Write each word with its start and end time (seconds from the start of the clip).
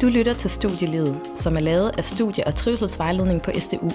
Du 0.00 0.08
lytter 0.08 0.34
til 0.34 0.50
Studielivet, 0.50 1.20
som 1.36 1.56
er 1.56 1.60
lavet 1.60 1.92
af 1.98 2.04
Studie- 2.04 2.46
og 2.46 2.54
Trivselsvejledning 2.54 3.42
på 3.42 3.50
SDU. 3.58 3.90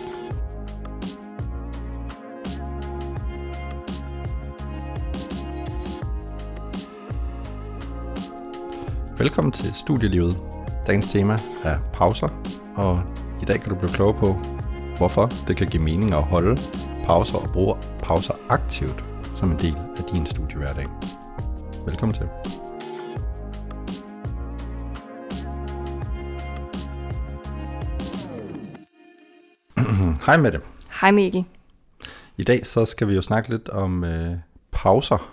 Velkommen 9.17 9.51
til 9.51 9.73
Studielivet. 9.75 10.37
Dagens 10.87 11.11
tema 11.11 11.33
er 11.63 11.77
pauser, 11.93 12.29
og 12.75 13.01
i 13.41 13.45
dag 13.45 13.59
kan 13.59 13.69
du 13.69 13.75
blive 13.75 13.91
klogere 13.91 14.19
på, 14.19 14.35
hvorfor 14.97 15.31
det 15.47 15.57
kan 15.57 15.67
give 15.67 15.83
mening 15.83 16.13
at 16.13 16.23
holde 16.23 16.61
pauser 17.05 17.37
og 17.37 17.49
bruge 17.53 17.75
pauser 18.01 18.33
aktivt 18.49 19.05
som 19.35 19.51
en 19.51 19.59
del 19.59 19.77
af 19.97 20.03
din 20.13 20.25
studiehverdag. 20.25 20.85
Velkommen 21.85 22.17
til. 22.17 22.27
Hej 30.25 30.37
med 30.37 30.51
det. 30.51 30.61
Hej 31.01 31.11
Mikkel. 31.11 31.45
I 32.37 32.43
dag 32.43 32.65
så 32.65 32.85
skal 32.85 33.07
vi 33.07 33.13
jo 33.13 33.21
snakke 33.21 33.49
lidt 33.49 33.69
om 33.69 34.03
øh, 34.03 34.35
pauser. 34.71 35.31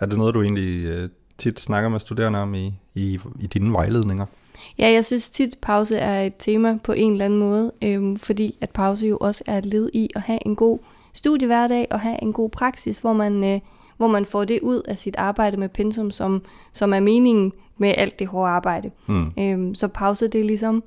Er 0.00 0.06
det 0.06 0.18
noget, 0.18 0.34
du 0.34 0.42
egentlig 0.42 0.84
øh, 0.84 1.08
tit 1.38 1.60
snakker 1.60 1.88
med 1.88 2.00
studerende 2.00 2.38
om 2.38 2.54
i, 2.54 2.74
i, 2.94 3.20
i 3.40 3.46
dine 3.46 3.72
vejledninger? 3.72 4.26
Ja, 4.78 4.90
jeg 4.90 5.04
synes 5.04 5.30
tit, 5.30 5.58
pause 5.62 5.96
er 5.96 6.22
et 6.22 6.32
tema 6.38 6.78
på 6.84 6.92
en 6.92 7.12
eller 7.12 7.24
anden 7.24 7.38
måde, 7.38 7.72
øhm, 7.82 8.16
fordi 8.16 8.54
at 8.60 8.70
pause 8.70 9.06
jo 9.06 9.16
også 9.20 9.44
er 9.46 9.58
et 9.58 9.66
led 9.66 9.90
i 9.92 10.08
at 10.14 10.22
have 10.22 10.46
en 10.46 10.56
god 10.56 10.78
studiehverdag 11.12 11.86
og 11.90 12.00
have 12.00 12.22
en 12.22 12.32
god 12.32 12.50
praksis, 12.50 12.98
hvor 12.98 13.12
man, 13.12 13.44
øh, 13.44 13.60
hvor 13.96 14.08
man 14.08 14.26
får 14.26 14.44
det 14.44 14.60
ud 14.62 14.82
af 14.88 14.98
sit 14.98 15.16
arbejde 15.16 15.56
med 15.56 15.68
pensum, 15.68 16.10
som, 16.10 16.42
som 16.72 16.92
er 16.94 17.00
meningen 17.00 17.52
med 17.78 17.94
alt 17.96 18.18
det 18.18 18.26
hårde 18.26 18.50
arbejde. 18.50 18.90
Mm. 19.06 19.32
Øhm, 19.38 19.74
så 19.74 19.88
pause, 19.88 20.28
det 20.28 20.40
er 20.40 20.44
ligesom, 20.44 20.82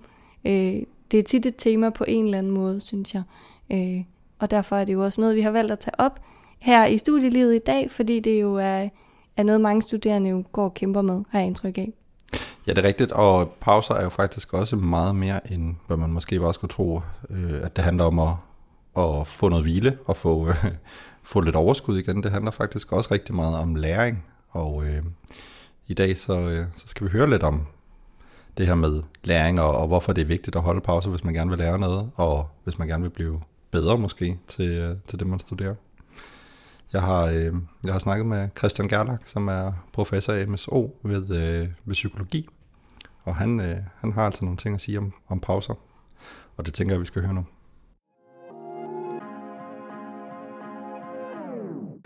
øh, 0.46 0.82
det 1.14 1.20
er 1.20 1.24
tit 1.24 1.46
et 1.46 1.56
tema 1.58 1.90
på 1.90 2.06
en 2.08 2.26
eller 2.26 2.38
anden 2.38 2.52
måde, 2.52 2.82
synes 2.82 3.14
jeg. 3.14 3.24
Øh, 3.72 4.04
og 4.40 4.52
derfor 4.52 4.76
er 4.76 4.86
det 4.86 4.94
jo 4.94 5.04
også 5.04 5.22
noget, 5.22 5.36
vi 5.36 5.42
har 5.42 5.52
valgt 5.52 5.72
at 5.72 5.80
tage 5.80 6.00
op 6.00 6.20
her 6.60 6.86
i 6.86 6.98
studielivet 6.98 7.56
i 7.56 7.60
dag, 7.60 7.92
fordi 7.92 8.20
det 8.20 8.42
jo 8.42 8.56
er, 8.56 8.90
er 9.38 9.44
noget, 9.44 9.62
mange 9.62 9.82
studerende 9.82 10.30
jo 10.30 10.44
går 10.52 10.64
og 10.64 10.74
kæmper 10.74 11.02
med, 11.02 11.24
har 11.30 11.40
jeg 11.40 11.48
indtryk 11.48 11.78
af. 11.78 11.94
Ja, 12.68 12.72
det 12.74 12.78
er 12.78 12.88
rigtigt, 12.88 13.12
og 13.12 13.50
pauser 13.60 13.94
er 13.94 14.04
jo 14.04 14.10
faktisk 14.10 14.54
også 14.54 14.76
meget 14.76 15.16
mere 15.16 15.52
end, 15.52 15.76
hvad 15.88 15.98
man 15.98 16.10
måske 16.10 16.40
bare 16.40 16.54
skulle 16.54 16.72
tro, 16.72 17.02
øh, 17.30 17.64
at 17.64 17.76
det 17.76 17.84
handler 17.84 18.04
om 18.04 18.20
at, 18.20 18.34
at 18.98 19.28
få 19.28 19.50
noget 19.50 19.66
hvile 19.66 19.98
og 20.06 20.18
få, 20.18 20.48
øh, 20.48 20.66
få 21.24 21.42
lidt 21.42 21.56
overskud 21.56 21.98
igen. 21.98 22.24
Det 22.24 22.32
handler 22.32 22.52
faktisk 22.52 22.94
også 22.94 23.10
rigtig 23.12 23.36
meget 23.36 23.58
om 23.58 23.76
læring, 23.76 24.26
og 24.50 24.84
øh, 24.86 25.04
i 25.88 25.94
dag 25.94 26.18
så, 26.18 26.40
øh, 26.40 26.66
så 26.76 26.88
skal 26.88 27.08
vi 27.08 27.12
høre 27.12 27.30
lidt 27.30 27.44
om 27.44 27.66
det 28.58 28.68
her 28.68 28.76
med 28.76 29.04
læring, 29.24 29.62
og, 29.62 29.78
og 29.78 29.88
hvorfor 29.88 30.14
det 30.14 30.22
er 30.22 30.26
vigtigt 30.26 30.56
at 30.56 30.62
holde 30.62 30.82
pause, 30.82 31.10
hvis 31.10 31.24
man 31.24 31.34
gerne 31.34 31.50
vil 31.50 31.60
lære 31.60 31.80
noget, 31.80 32.12
og 32.16 32.50
hvis 32.64 32.80
man 32.80 32.88
gerne 32.88 33.02
vil 33.02 33.10
blive 33.10 33.42
bedre 33.72 33.98
måske 33.98 34.40
til, 34.48 34.70
øh, 34.70 34.96
til 35.08 35.20
det, 35.20 35.28
man 35.28 35.40
studerer. 35.40 35.76
Jeg 36.94 37.02
har, 37.02 37.24
øh, 37.26 37.54
jeg 37.86 37.94
har 37.94 38.00
snakket 38.00 38.26
med 38.26 38.50
Christian 38.58 38.88
Gerlach, 38.88 39.28
som 39.28 39.48
er 39.48 39.72
professor 39.94 40.34
i 40.34 40.46
MSO 40.46 41.00
ved, 41.04 41.24
øh, 41.30 41.68
ved 41.86 41.94
psykologi, 41.94 42.50
og 43.24 43.36
han, 43.36 43.60
øh, 43.60 43.78
han 43.98 44.12
har 44.12 44.26
altså 44.26 44.46
nogle 44.46 44.58
ting 44.58 44.76
at 44.76 44.82
sige 44.82 44.98
om, 44.98 45.14
om 45.28 45.40
pauser, 45.40 45.74
og 46.58 46.66
det 46.66 46.74
tænker 46.74 46.94
jeg, 46.94 47.02
vi 47.02 47.06
skal 47.06 47.22
høre 47.22 47.34
nu. 47.34 47.46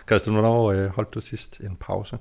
Christian, 0.08 0.34
hvornår 0.34 0.72
øh, 0.72 0.88
holdt 0.88 1.14
du 1.14 1.22
sidst 1.22 1.60
en 1.60 1.76
pause? 1.76 2.18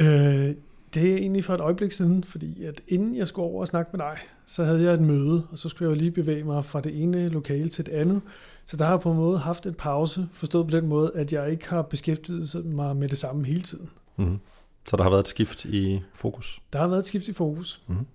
Øh, 0.00 0.54
det 0.94 1.12
er 1.12 1.16
egentlig 1.16 1.44
for 1.44 1.54
et 1.54 1.60
øjeblik 1.60 1.92
siden, 1.92 2.24
fordi 2.24 2.64
at 2.64 2.80
inden 2.88 3.16
jeg 3.16 3.26
skulle 3.28 3.46
over 3.46 3.60
og 3.60 3.68
snakke 3.68 3.90
med 3.92 3.98
dig, 3.98 4.18
så 4.46 4.64
havde 4.64 4.82
jeg 4.82 4.94
et 4.94 5.00
møde, 5.00 5.46
og 5.50 5.58
så 5.58 5.68
skulle 5.68 5.90
jeg 5.90 5.96
jo 5.96 6.00
lige 6.00 6.10
bevæge 6.10 6.44
mig 6.44 6.64
fra 6.64 6.80
det 6.80 7.02
ene 7.02 7.28
lokale 7.28 7.68
til 7.68 7.82
et 7.82 7.88
andet. 7.88 8.22
Så 8.66 8.76
der 8.76 8.84
har 8.84 8.92
jeg 8.92 9.00
på 9.00 9.10
en 9.10 9.16
måde 9.16 9.38
haft 9.38 9.66
en 9.66 9.74
pause, 9.74 10.28
forstået 10.32 10.66
på 10.66 10.70
den 10.70 10.86
måde, 10.86 11.12
at 11.14 11.32
jeg 11.32 11.50
ikke 11.50 11.68
har 11.68 11.82
beskæftiget 11.82 12.64
mig 12.64 12.96
med 12.96 13.08
det 13.08 13.18
samme 13.18 13.46
hele 13.46 13.62
tiden. 13.62 13.90
Mm-hmm. 14.16 14.38
Så 14.84 14.96
der 14.96 15.02
har 15.02 15.10
været 15.10 15.20
et 15.20 15.28
skift 15.28 15.64
i 15.64 16.02
fokus? 16.14 16.62
Der 16.72 16.78
har 16.78 16.88
været 16.88 17.00
et 17.00 17.06
skift 17.06 17.28
i 17.28 17.32
fokus. 17.32 17.82
Mm-hmm. 17.86 18.06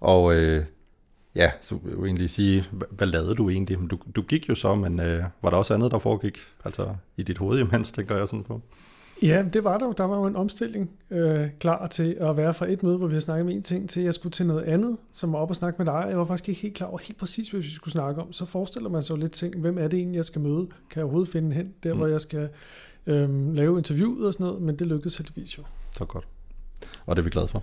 Og 0.00 0.34
øh, 0.34 0.64
ja, 1.34 1.50
så 1.62 1.74
vil 1.74 1.94
jeg 1.96 2.04
egentlig 2.04 2.30
sige, 2.30 2.64
hvad, 2.90 3.06
lavede 3.06 3.34
du 3.34 3.50
egentlig? 3.50 3.90
Du, 3.90 3.98
du 4.16 4.22
gik 4.22 4.48
jo 4.48 4.54
så, 4.54 4.74
men 4.74 5.00
øh, 5.00 5.24
var 5.42 5.50
der 5.50 5.56
også 5.56 5.74
andet, 5.74 5.90
der 5.90 5.98
foregik 5.98 6.38
altså 6.64 6.94
i 7.16 7.22
dit 7.22 7.38
hoved 7.38 7.58
imens, 7.58 7.92
tænker 7.92 8.16
jeg 8.16 8.28
sådan 8.28 8.44
på? 8.44 8.62
Ja, 9.22 9.44
det 9.52 9.64
var 9.64 9.78
der 9.78 9.92
Der 9.92 10.04
var 10.04 10.16
jo 10.16 10.24
en 10.24 10.36
omstilling 10.36 10.90
øh, 11.10 11.48
klar 11.60 11.86
til 11.86 12.16
at 12.20 12.36
være 12.36 12.54
fra 12.54 12.72
et 12.72 12.82
møde, 12.82 12.98
hvor 12.98 13.06
vi 13.06 13.14
har 13.14 13.20
snakket 13.20 13.42
om 13.42 13.48
en 13.48 13.62
ting, 13.62 13.90
til 13.90 14.00
at 14.00 14.06
jeg 14.06 14.14
skulle 14.14 14.32
til 14.32 14.46
noget 14.46 14.62
andet, 14.62 14.96
som 15.12 15.32
var 15.32 15.38
op 15.38 15.50
og 15.50 15.56
snakke 15.56 15.84
med 15.84 15.92
dig. 15.92 16.06
Jeg 16.08 16.18
var 16.18 16.24
faktisk 16.24 16.48
ikke 16.48 16.60
helt 16.60 16.74
klar 16.74 16.86
over 16.86 16.98
helt 16.98 17.18
præcis, 17.18 17.48
hvad 17.48 17.60
vi 17.60 17.70
skulle 17.70 17.92
snakke 17.92 18.22
om. 18.22 18.32
Så 18.32 18.44
forestiller 18.44 18.90
man 18.90 19.02
sig 19.02 19.14
jo 19.14 19.20
lidt 19.20 19.32
ting, 19.32 19.60
hvem 19.60 19.78
er 19.78 19.88
det 19.88 19.98
egentlig, 19.98 20.16
jeg 20.16 20.24
skal 20.24 20.40
møde? 20.40 20.66
Kan 20.66 20.96
jeg 20.96 21.04
overhovedet 21.04 21.32
finde 21.32 21.56
hen, 21.56 21.74
der 21.82 21.92
mm. 21.92 21.98
hvor 21.98 22.06
jeg 22.06 22.20
skal 22.20 22.48
øh, 23.06 23.54
lave 23.54 23.78
interviewet 23.78 24.26
og 24.26 24.32
sådan 24.32 24.46
noget? 24.46 24.62
Men 24.62 24.76
det 24.76 24.86
lykkedes 24.86 25.16
heldigvis 25.16 25.58
jo. 25.58 25.62
Det 25.92 26.00
var 26.00 26.06
godt. 26.06 26.28
Og 27.06 27.16
det 27.16 27.22
er 27.22 27.24
vi 27.24 27.30
glade 27.30 27.48
for. 27.48 27.62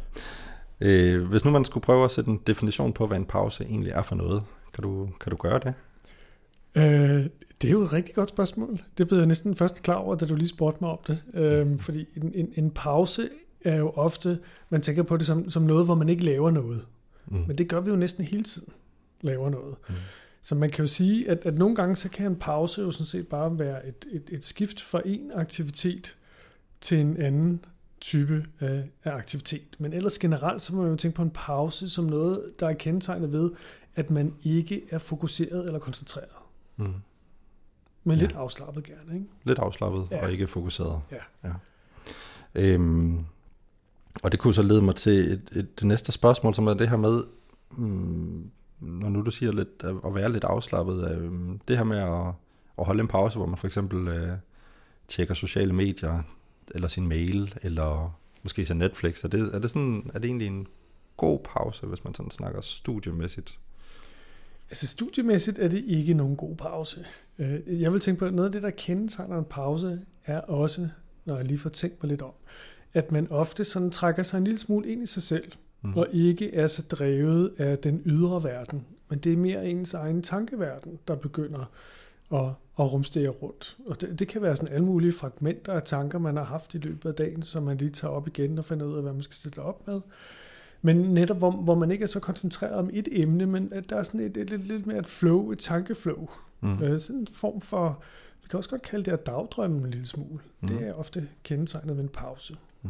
Øh, 0.81 1.23
hvis 1.23 1.45
nu 1.45 1.51
man 1.51 1.65
skulle 1.65 1.83
prøve 1.83 2.05
at 2.05 2.11
sætte 2.11 2.31
en 2.31 2.39
definition 2.47 2.93
på, 2.93 3.07
hvad 3.07 3.17
en 3.17 3.25
pause 3.25 3.63
egentlig 3.63 3.91
er 3.91 4.03
for 4.03 4.15
noget, 4.15 4.43
kan 4.73 4.83
du, 4.83 5.09
kan 5.21 5.29
du 5.29 5.37
gøre 5.37 5.59
det? 5.59 5.73
Øh, 6.75 7.25
det 7.61 7.67
er 7.67 7.71
jo 7.71 7.83
et 7.83 7.93
rigtig 7.93 8.15
godt 8.15 8.29
spørgsmål. 8.29 8.81
Det 8.97 9.07
blev 9.07 9.17
jeg 9.17 9.27
næsten 9.27 9.55
først 9.55 9.83
klar 9.83 9.95
over, 9.95 10.15
da 10.15 10.25
du 10.25 10.35
lige 10.35 10.47
spurgte 10.47 10.77
mig 10.81 10.91
om 10.91 10.99
det. 11.07 11.23
Øhm, 11.33 11.79
fordi 11.79 12.07
en, 12.15 12.31
en, 12.35 12.53
en 12.55 12.71
pause 12.71 13.29
er 13.63 13.75
jo 13.75 13.89
ofte, 13.89 14.39
man 14.69 14.81
tænker 14.81 15.03
på 15.03 15.17
det 15.17 15.25
som, 15.25 15.49
som 15.49 15.63
noget, 15.63 15.85
hvor 15.85 15.95
man 15.95 16.09
ikke 16.09 16.25
laver 16.25 16.51
noget. 16.51 16.85
Mm. 17.27 17.37
Men 17.47 17.57
det 17.57 17.69
gør 17.69 17.79
vi 17.79 17.89
jo 17.89 17.95
næsten 17.95 18.23
hele 18.23 18.43
tiden, 18.43 18.73
laver 19.21 19.49
noget. 19.49 19.75
Mm. 19.89 19.95
Så 20.41 20.55
man 20.55 20.69
kan 20.69 20.83
jo 20.83 20.87
sige, 20.87 21.29
at, 21.29 21.45
at 21.45 21.57
nogle 21.57 21.75
gange 21.75 21.95
så 21.95 22.09
kan 22.09 22.31
en 22.31 22.35
pause 22.35 22.81
jo 22.81 22.91
sådan 22.91 23.05
set 23.05 23.27
bare 23.27 23.59
være 23.59 23.87
et, 23.87 24.05
et, 24.11 24.23
et 24.31 24.45
skift 24.45 24.81
fra 24.81 25.01
en 25.05 25.31
aktivitet 25.33 26.17
til 26.81 26.99
en 26.99 27.17
anden 27.17 27.65
type 28.01 28.45
af, 28.59 28.83
af 29.03 29.11
aktivitet. 29.11 29.75
Men 29.77 29.93
ellers 29.93 30.19
generelt, 30.19 30.61
så 30.61 30.75
må 30.75 30.81
man 30.81 30.91
jo 30.91 30.97
tænke 30.97 31.15
på 31.15 31.21
en 31.21 31.31
pause 31.33 31.89
som 31.89 32.05
noget, 32.05 32.51
der 32.59 32.69
er 32.69 32.73
kendetegnet 32.73 33.31
ved, 33.31 33.51
at 33.95 34.09
man 34.09 34.33
ikke 34.43 34.81
er 34.89 34.97
fokuseret 34.97 35.65
eller 35.65 35.79
koncentreret. 35.79 36.44
Mm. 36.77 36.93
Men 38.03 38.17
lidt 38.17 38.31
ja. 38.31 38.37
afslappet 38.37 38.83
gerne, 38.83 39.13
ikke? 39.13 39.25
Lidt 39.43 39.59
afslappet 39.59 40.07
ja. 40.11 40.25
og 40.25 40.31
ikke 40.31 40.47
fokuseret. 40.47 41.01
Ja. 41.11 41.49
ja. 41.49 41.53
Øhm, 42.55 43.25
og 44.23 44.31
det 44.31 44.39
kunne 44.39 44.53
så 44.53 44.61
lede 44.61 44.81
mig 44.81 44.95
til 44.95 45.31
et, 45.31 45.49
et, 45.55 45.79
det 45.79 45.87
næste 45.87 46.11
spørgsmål, 46.11 46.55
som 46.55 46.67
er 46.67 46.73
det 46.73 46.89
her 46.89 46.97
med, 46.97 47.23
mm, 47.71 48.51
når 48.79 49.09
nu 49.09 49.21
du 49.21 49.31
siger 49.31 49.51
lidt, 49.51 49.83
at 50.05 50.15
være 50.15 50.31
lidt 50.31 50.43
afslappet, 50.43 51.11
øh, 51.11 51.31
det 51.67 51.77
her 51.77 51.83
med 51.83 51.97
at, 51.97 52.33
at 52.79 52.85
holde 52.85 53.01
en 53.01 53.07
pause, 53.07 53.37
hvor 53.37 53.45
man 53.45 53.57
for 53.57 53.67
eksempel 53.67 54.07
øh, 54.07 54.37
tjekker 55.07 55.33
sociale 55.33 55.73
medier, 55.73 56.23
eller 56.71 56.87
sin 56.87 57.07
mail, 57.07 57.53
eller 57.61 58.19
måske 58.43 58.65
ser 58.65 58.73
Netflix, 58.73 59.23
er 59.23 59.27
det, 59.27 59.55
er 59.55 59.59
det, 59.59 59.69
sådan, 59.69 60.11
er 60.13 60.19
det 60.19 60.27
egentlig 60.27 60.47
en 60.47 60.67
god 61.17 61.39
pause, 61.39 61.85
hvis 61.85 62.03
man 62.03 62.13
sådan 62.13 62.31
snakker 62.31 62.61
studiemæssigt? 62.61 63.59
Altså 64.75 64.87
studiemæssigt 64.87 65.59
er 65.59 65.67
det 65.67 65.83
ikke 65.87 66.13
nogen 66.13 66.35
god 66.35 66.55
pause. 66.55 67.05
Øh, 67.39 67.81
jeg 67.81 67.93
vil 67.93 68.01
tænke 68.01 68.19
på, 68.19 68.25
at 68.25 68.33
noget 68.33 68.49
af 68.49 68.51
det, 68.51 68.63
der 68.63 68.69
kendetegner 68.69 69.37
en 69.37 69.45
pause, 69.45 69.99
er 70.25 70.39
også, 70.39 70.87
når 71.25 71.35
jeg 71.35 71.45
lige 71.45 71.57
får 71.57 71.69
tænkt 71.69 72.03
mig 72.03 72.09
lidt 72.09 72.21
om, 72.21 72.31
at 72.93 73.11
man 73.11 73.27
ofte 73.31 73.63
sådan 73.63 73.91
trækker 73.91 74.23
sig 74.23 74.37
en 74.37 74.43
lille 74.43 74.57
smule 74.57 74.87
ind 74.87 75.03
i 75.03 75.05
sig 75.05 75.23
selv, 75.23 75.51
mm. 75.81 75.93
og 75.93 76.07
ikke 76.11 76.55
er 76.55 76.67
så 76.67 76.81
drevet 76.81 77.51
af 77.57 77.77
den 77.77 78.01
ydre 78.05 78.43
verden, 78.43 78.85
men 79.09 79.19
det 79.19 79.33
er 79.33 79.37
mere 79.37 79.65
ens 79.65 79.93
egen 79.93 80.21
tankeverden, 80.21 80.99
der 81.07 81.15
begynder 81.15 81.71
at, 82.33 82.49
at 82.79 82.91
rumstere 82.93 83.29
rundt. 83.29 83.77
Og 83.87 84.01
det, 84.01 84.19
det 84.19 84.27
kan 84.27 84.41
være 84.41 84.55
sådan 84.55 84.73
alle 84.73 84.85
mulige 84.85 85.13
fragmenter 85.13 85.73
af 85.73 85.83
tanker, 85.83 86.19
man 86.19 86.37
har 86.37 86.43
haft 86.43 86.75
i 86.75 86.77
løbet 86.77 87.09
af 87.09 87.15
dagen, 87.15 87.43
som 87.43 87.63
man 87.63 87.77
lige 87.77 87.91
tager 87.91 88.11
op 88.11 88.27
igen 88.27 88.57
og 88.57 88.65
finder 88.65 88.85
ud 88.85 88.95
af, 88.95 89.01
hvad 89.01 89.13
man 89.13 89.23
skal 89.23 89.35
stille 89.35 89.61
op 89.61 89.87
med. 89.87 90.01
Men 90.85 90.95
netop 90.95 91.37
hvor, 91.37 91.51
hvor 91.51 91.75
man 91.75 91.91
ikke 91.91 92.03
er 92.03 92.07
så 92.07 92.19
koncentreret 92.19 92.73
om 92.73 92.89
et 92.93 93.07
emne, 93.11 93.45
men 93.45 93.73
at 93.73 93.89
der 93.89 93.95
er 93.95 94.03
sådan 94.03 94.19
et, 94.19 94.37
et, 94.37 94.53
et 94.53 94.59
lidt 94.59 94.87
mere 94.87 94.99
et 94.99 95.07
flow, 95.07 95.51
et 95.51 95.59
tankeflow. 95.59 96.29
Mm. 96.61 96.83
Øh, 96.83 96.99
sådan 96.99 97.19
en 97.19 97.27
form 97.33 97.61
for, 97.61 98.03
vi 98.41 98.47
kan 98.49 98.57
også 98.57 98.69
godt 98.69 98.81
kalde 98.81 99.05
det 99.05 99.11
at 99.11 99.25
dagdrømme 99.25 99.77
en 99.77 99.91
lille 99.91 100.05
smule. 100.05 100.39
Mm. 100.61 100.67
Det 100.67 100.87
er 100.87 100.93
ofte 100.93 101.27
kendetegnet 101.43 101.97
ved 101.97 102.03
en 102.03 102.09
pause. 102.09 102.57
Mm. 102.81 102.89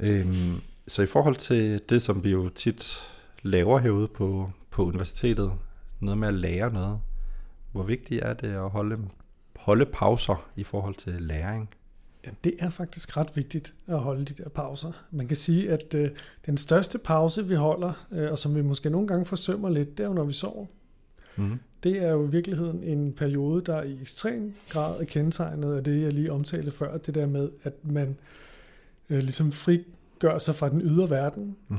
Øhm, 0.00 0.60
så 0.88 1.02
i 1.02 1.06
forhold 1.06 1.36
til 1.36 1.80
det, 1.88 2.02
som 2.02 2.24
vi 2.24 2.30
jo 2.30 2.48
tit 2.48 2.98
laver 3.42 3.78
herude 3.78 4.08
på, 4.08 4.50
på 4.70 4.84
universitetet, 4.84 5.52
noget 6.00 6.18
med 6.18 6.28
at 6.28 6.34
lære 6.34 6.72
noget, 6.72 7.00
hvor 7.72 7.82
vigtigt 7.82 8.22
er 8.22 8.34
det 8.34 8.48
at 8.48 8.70
holde, 8.70 8.98
holde 9.56 9.86
pauser 9.86 10.50
i 10.56 10.64
forhold 10.64 10.94
til 10.94 11.12
læring? 11.12 11.70
Ja, 12.26 12.30
det 12.44 12.54
er 12.58 12.68
faktisk 12.68 13.16
ret 13.16 13.36
vigtigt 13.36 13.74
at 13.86 13.98
holde 13.98 14.24
de 14.24 14.42
der 14.42 14.48
pauser. 14.48 14.92
Man 15.10 15.28
kan 15.28 15.36
sige, 15.36 15.70
at 15.70 15.94
øh, 15.94 16.10
den 16.46 16.56
største 16.56 16.98
pause, 16.98 17.46
vi 17.46 17.54
holder, 17.54 18.06
øh, 18.12 18.30
og 18.30 18.38
som 18.38 18.54
vi 18.54 18.62
måske 18.62 18.90
nogle 18.90 19.08
gange 19.08 19.24
forsømmer 19.24 19.68
lidt, 19.68 19.98
det 19.98 20.04
er 20.04 20.08
jo, 20.08 20.14
når 20.14 20.24
vi 20.24 20.32
sover. 20.32 20.66
Mm. 21.36 21.58
Det 21.82 22.02
er 22.02 22.10
jo 22.10 22.26
i 22.26 22.30
virkeligheden 22.30 22.82
en 22.82 23.12
periode, 23.12 23.60
der 23.60 23.82
i 23.82 24.00
ekstrem 24.00 24.54
grad 24.68 25.00
er 25.00 25.04
kendetegnet 25.04 25.76
af 25.76 25.84
det, 25.84 26.02
jeg 26.02 26.12
lige 26.12 26.32
omtalte 26.32 26.70
før, 26.70 26.96
det 26.96 27.14
der 27.14 27.26
med, 27.26 27.50
at 27.62 27.74
man 27.82 28.16
øh, 29.10 29.18
ligesom 29.18 29.52
frigør 29.52 30.38
sig 30.38 30.54
fra 30.54 30.68
den 30.68 30.80
ydre 30.80 31.10
verden, 31.10 31.56
mm. 31.68 31.76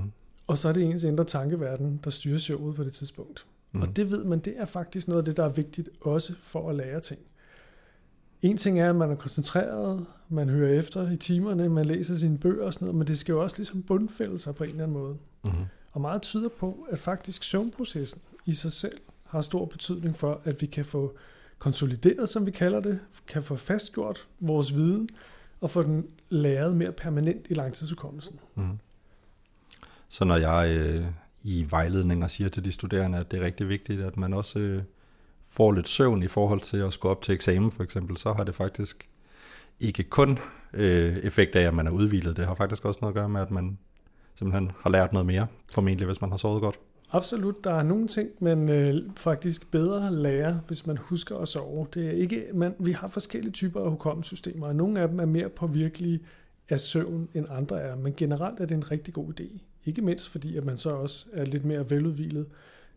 og 0.48 0.58
så 0.58 0.70
er 0.70 0.74
det 0.74 0.84
ens 0.84 1.04
indre 1.04 1.24
tankeverden, 1.24 2.00
der 2.04 2.10
styrer 2.10 2.38
showet 2.38 2.76
på 2.76 2.84
det 2.84 2.94
tidspunkt. 2.94 3.46
Mm. 3.72 3.80
Mhm. 3.80 3.90
Og 3.90 3.96
det 3.96 4.12
ved 4.12 4.24
man, 4.24 4.40
det 4.40 4.54
er 4.58 4.66
faktisk 4.66 5.08
noget 5.08 5.22
af 5.22 5.26
det, 5.26 5.38
der 5.38 5.44
er 5.44 5.50
vigtigt 5.50 5.90
også 6.02 6.34
for 6.42 6.70
at 6.70 6.76
lære 6.76 7.00
ting. 7.00 7.20
En 8.42 8.58
ting 8.58 8.80
er, 8.80 8.90
at 8.90 8.96
man 8.96 9.12
er 9.12 9.16
koncentreret, 9.16 10.06
man 10.30 10.50
hører 10.50 10.80
efter 10.80 11.12
i 11.12 11.18
timerne, 11.18 11.70
man 11.70 11.86
læser 11.86 12.16
sine 12.16 12.38
bøger 12.38 12.66
og 12.66 12.74
sådan 12.74 12.86
noget, 12.86 12.98
men 12.98 13.08
det 13.08 13.20
skal 13.20 13.34
jo 13.34 13.42
også 13.42 13.58
ligesom 13.58 13.84
bundfælde 13.84 14.40
sig 14.40 14.56
på 14.56 14.64
en 14.64 14.70
eller 14.70 14.84
anden 14.84 14.98
måde. 14.98 15.18
Mm-hmm. 15.46 15.66
Og 15.92 16.02
meget 16.02 16.22
tyder 16.22 16.50
på, 16.60 16.88
at 16.90 17.00
faktisk 17.00 17.44
søvnprocessen 17.44 18.22
i 18.46 18.54
sig 18.54 18.72
selv 18.72 18.98
har 19.24 19.42
stor 19.42 19.66
betydning 19.66 20.16
for, 20.16 20.42
at 20.44 20.62
vi 20.62 20.66
kan 20.66 20.86
få 20.86 21.18
konsolideret, 21.60 22.30
som 22.30 22.46
vi 22.46 22.52
kalder 22.52 22.80
det, 22.80 23.00
kan 23.28 23.44
få 23.44 23.56
fastgjort 23.56 24.28
vores 24.40 24.76
viden, 24.76 25.10
og 25.62 25.70
få 25.70 25.84
den 25.84 26.08
læret 26.30 26.76
mere 26.76 26.92
permanent 26.92 27.46
i 27.50 27.54
langtidsudkommelsen. 27.54 28.40
Mm. 28.56 28.80
Så 30.10 30.26
når 30.26 30.38
jeg 30.38 30.78
øh, 30.78 31.06
i 31.44 31.68
vejledninger 31.70 32.28
siger 32.28 32.50
til 32.50 32.66
de 32.66 32.72
studerende, 32.72 33.18
at 33.18 33.32
det 33.32 33.40
er 33.40 33.46
rigtig 33.46 33.70
vigtigt, 33.70 34.02
at 34.02 34.18
man 34.18 34.34
også 34.34 34.60
øh, 34.60 34.84
får 35.52 35.72
lidt 35.72 35.90
søvn 35.90 36.24
i 36.24 36.28
forhold 36.28 36.62
til 36.62 36.78
at 36.78 36.94
skulle 36.94 37.12
op 37.12 37.22
til 37.22 37.34
eksamen 37.34 37.72
for 37.72 37.84
eksempel, 37.84 38.18
så 38.18 38.34
har 38.34 38.44
det 38.44 38.56
faktisk 38.56 39.08
ikke 39.80 40.04
kun 40.04 40.40
øh, 40.74 41.18
effekt 41.18 41.56
af, 41.56 41.68
at 41.68 41.74
man 41.74 41.88
er 41.88 41.92
udvilet. 41.92 42.38
Det 42.38 42.46
har 42.46 42.56
faktisk 42.56 42.86
også 42.86 43.00
noget 43.02 43.14
at 43.14 43.16
gøre 43.16 43.30
med, 43.30 43.42
at 43.42 43.52
man 43.52 43.78
simpelthen 44.36 44.72
har 44.80 44.90
lært 44.90 45.14
noget 45.14 45.26
mere, 45.26 45.48
formentlig 45.74 46.08
hvis 46.08 46.22
man 46.22 46.30
har 46.30 46.38
sovet 46.38 46.62
godt. 46.62 46.80
Absolut, 47.12 47.64
der 47.64 47.74
er 47.74 47.84
nogle 47.84 48.08
ting, 48.08 48.30
man 48.40 48.70
øh, 48.70 48.96
faktisk 49.18 49.72
bedre 49.72 50.16
lærer, 50.16 50.60
hvis 50.68 50.88
man 50.88 50.98
husker 50.98 51.38
at 51.38 51.48
sove. 51.48 51.88
Det 51.94 52.08
er 52.08 52.12
ikke, 52.12 52.46
man, 52.54 52.76
vi 52.80 52.92
har 52.92 53.08
forskellige 53.08 53.52
typer 53.52 53.82
af 53.84 53.90
hukommelsessystemer, 53.90 54.68
og 54.68 54.76
nogle 54.76 55.00
af 55.00 55.08
dem 55.08 55.20
er 55.20 55.26
mere 55.26 55.50
påvirkelige 55.50 56.20
af 56.70 56.80
søvn, 56.80 57.30
end 57.34 57.46
andre 57.50 57.82
er. 57.82 57.96
Men 57.96 58.14
generelt 58.18 58.60
er 58.60 58.66
det 58.66 58.76
en 58.76 58.92
rigtig 58.92 59.14
god 59.14 59.40
idé. 59.40 59.60
Ikke 59.86 60.02
mindst 60.02 60.30
fordi, 60.30 60.58
at 60.58 60.66
man 60.66 60.78
så 60.78 60.90
også 60.90 61.26
er 61.34 61.46
lidt 61.46 61.66
mere 61.66 61.90
veludvilet 61.90 62.46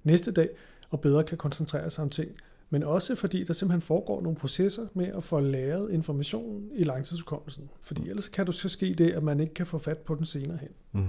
næste 0.04 0.32
dag, 0.32 0.48
og 0.94 1.00
bedre 1.00 1.24
kan 1.24 1.38
koncentrere 1.38 1.90
sig 1.90 2.02
om 2.02 2.10
ting. 2.10 2.30
Men 2.70 2.82
også 2.82 3.14
fordi 3.14 3.44
der 3.44 3.52
simpelthen 3.52 3.80
foregår 3.80 4.22
nogle 4.22 4.38
processer 4.38 4.86
med 4.94 5.06
at 5.06 5.24
få 5.24 5.40
læret 5.40 5.90
information 5.90 6.68
i 6.74 6.84
langtidshukommelsen. 6.84 7.70
Fordi 7.80 8.08
ellers 8.08 8.28
kan 8.28 8.46
du 8.46 8.52
så 8.52 8.68
ske 8.68 8.94
det, 8.94 9.10
at 9.10 9.22
man 9.22 9.40
ikke 9.40 9.54
kan 9.54 9.66
få 9.66 9.78
fat 9.78 9.98
på 9.98 10.14
den 10.14 10.26
senere 10.26 10.58
hen. 10.58 10.68
Mm. 10.92 11.08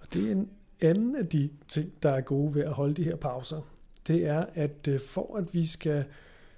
Og 0.00 0.06
det 0.12 0.28
er 0.28 0.32
en 0.32 0.48
anden 0.80 1.16
af 1.16 1.26
de 1.26 1.50
ting, 1.68 1.92
der 2.02 2.10
er 2.10 2.20
gode 2.20 2.54
ved 2.54 2.62
at 2.62 2.72
holde 2.72 2.94
de 2.94 3.04
her 3.04 3.16
pauser. 3.16 3.60
Det 4.06 4.26
er, 4.26 4.46
at 4.54 4.88
øh, 4.88 5.00
for 5.00 5.36
at 5.36 5.54
vi 5.54 5.66
skal 5.66 6.04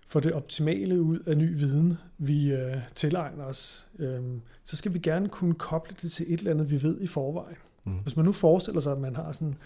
få 0.07 0.21
det 0.21 0.33
optimale 0.33 1.03
ud 1.03 1.19
af 1.19 1.37
ny 1.37 1.59
viden, 1.59 1.99
vi 2.19 2.53
øh, 2.53 2.77
tilegner 2.95 3.45
os, 3.45 3.87
øh, 3.99 4.21
så 4.65 4.77
skal 4.77 4.95
vi 4.95 4.99
gerne 4.99 5.29
kunne 5.29 5.55
koble 5.55 5.97
det 6.03 6.13
til 6.13 6.35
et 6.35 6.39
eller 6.39 6.51
andet, 6.51 6.71
vi 6.71 6.83
ved 6.83 7.01
i 7.01 7.07
forvejen. 7.07 7.57
Mm. 7.85 7.93
Hvis 7.93 8.17
man 8.17 8.25
nu 8.25 8.33
forestiller 8.33 8.81
sig, 8.81 8.93
at 8.93 9.01
man 9.01 9.17
har 9.17 9.33
sådan 9.33 9.57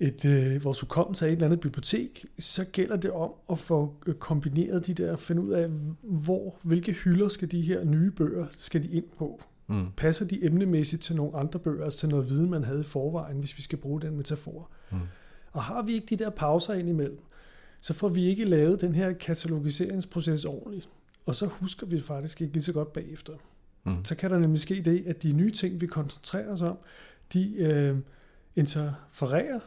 et, 0.00 0.24
øh, 0.24 0.64
vores 0.64 0.80
hukommelse 0.80 1.24
af 1.24 1.28
et 1.28 1.32
eller 1.32 1.46
andet 1.46 1.60
bibliotek, 1.60 2.26
så 2.38 2.64
gælder 2.64 2.96
det 2.96 3.10
om 3.10 3.30
at 3.50 3.58
få 3.58 3.94
øh, 4.06 4.14
kombineret 4.14 4.86
de 4.86 4.94
der, 4.94 5.16
finde 5.16 5.42
ud 5.42 5.50
af, 5.50 5.68
hvor, 6.02 6.56
hvilke 6.62 6.92
hylder 6.92 7.28
skal 7.28 7.50
de 7.50 7.60
her 7.60 7.84
nye 7.84 8.10
bøger, 8.10 8.46
skal 8.58 8.82
de 8.82 8.88
ind 8.88 9.04
på. 9.18 9.42
Mm. 9.66 9.86
Passer 9.96 10.24
de 10.24 10.44
emnemæssigt 10.44 11.02
til 11.02 11.16
nogle 11.16 11.36
andre 11.36 11.58
bøger, 11.58 11.84
altså 11.84 11.98
til 11.98 12.08
noget 12.08 12.30
viden, 12.30 12.50
man 12.50 12.64
havde 12.64 12.80
i 12.80 12.84
forvejen, 12.84 13.38
hvis 13.38 13.56
vi 13.56 13.62
skal 13.62 13.78
bruge 13.78 14.00
den 14.00 14.16
metafor. 14.16 14.70
Mm. 14.92 14.98
Og 15.52 15.62
har 15.62 15.82
vi 15.82 15.94
ikke 15.94 16.06
de 16.06 16.24
der 16.24 16.30
pauser 16.30 16.74
ind 16.74 16.88
imellem, 16.88 17.18
så 17.82 17.92
får 17.92 18.08
vi 18.08 18.24
ikke 18.24 18.44
lavet 18.44 18.80
den 18.80 18.94
her 18.94 19.12
katalogiseringsproces 19.12 20.44
ordentligt. 20.44 20.88
Og 21.26 21.34
så 21.34 21.46
husker 21.46 21.86
vi 21.86 22.00
faktisk 22.00 22.40
ikke 22.40 22.52
lige 22.52 22.62
så 22.62 22.72
godt 22.72 22.92
bagefter. 22.92 23.32
Mm. 23.84 24.04
Så 24.04 24.14
kan 24.14 24.30
der 24.30 24.38
nemlig 24.38 24.60
ske 24.60 24.82
det, 24.82 25.04
at 25.06 25.22
de 25.22 25.32
nye 25.32 25.50
ting, 25.50 25.80
vi 25.80 25.86
koncentrerer 25.86 26.52
os 26.52 26.62
om, 26.62 26.78
de 27.32 27.56
øh, 27.56 27.96
interfererer, 28.56 29.60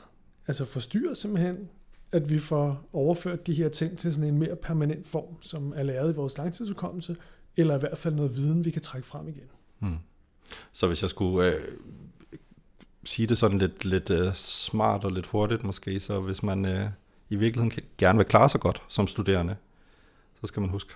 altså 0.47 0.65
forstyrrer 0.65 1.13
simpelthen, 1.13 1.69
at 2.11 2.29
vi 2.29 2.39
får 2.39 2.89
overført 2.93 3.47
de 3.47 3.53
her 3.53 3.69
ting 3.69 3.97
til 3.97 4.13
sådan 4.13 4.29
en 4.29 4.39
mere 4.39 4.55
permanent 4.55 5.07
form, 5.07 5.41
som 5.41 5.73
er 5.75 5.83
læret 5.83 6.13
i 6.13 6.15
vores 6.15 6.37
langtidsudkommelse, 6.37 7.17
eller 7.57 7.75
i 7.75 7.79
hvert 7.79 7.97
fald 7.97 8.15
noget 8.15 8.35
viden, 8.35 8.65
vi 8.65 8.71
kan 8.71 8.81
trække 8.81 9.07
frem 9.07 9.27
igen. 9.27 9.49
Mm. 9.79 9.97
Så 10.73 10.87
hvis 10.87 11.01
jeg 11.01 11.09
skulle 11.09 11.53
øh, 11.53 11.61
sige 13.03 13.27
det 13.27 13.37
sådan 13.37 13.57
lidt, 13.57 13.85
lidt 13.85 14.09
øh, 14.09 14.33
smart 14.33 15.03
og 15.03 15.11
lidt 15.11 15.25
hurtigt 15.25 15.63
måske, 15.63 15.99
så 15.99 16.19
hvis 16.19 16.43
man 16.43 16.65
øh, 16.65 16.89
i 17.29 17.35
virkeligheden 17.35 17.83
gerne 17.97 18.17
vil 18.17 18.27
klare 18.27 18.49
sig 18.49 18.59
godt 18.59 18.81
som 18.87 19.07
studerende, 19.07 19.55
så 20.41 20.47
skal 20.47 20.61
man 20.61 20.69
huske 20.69 20.93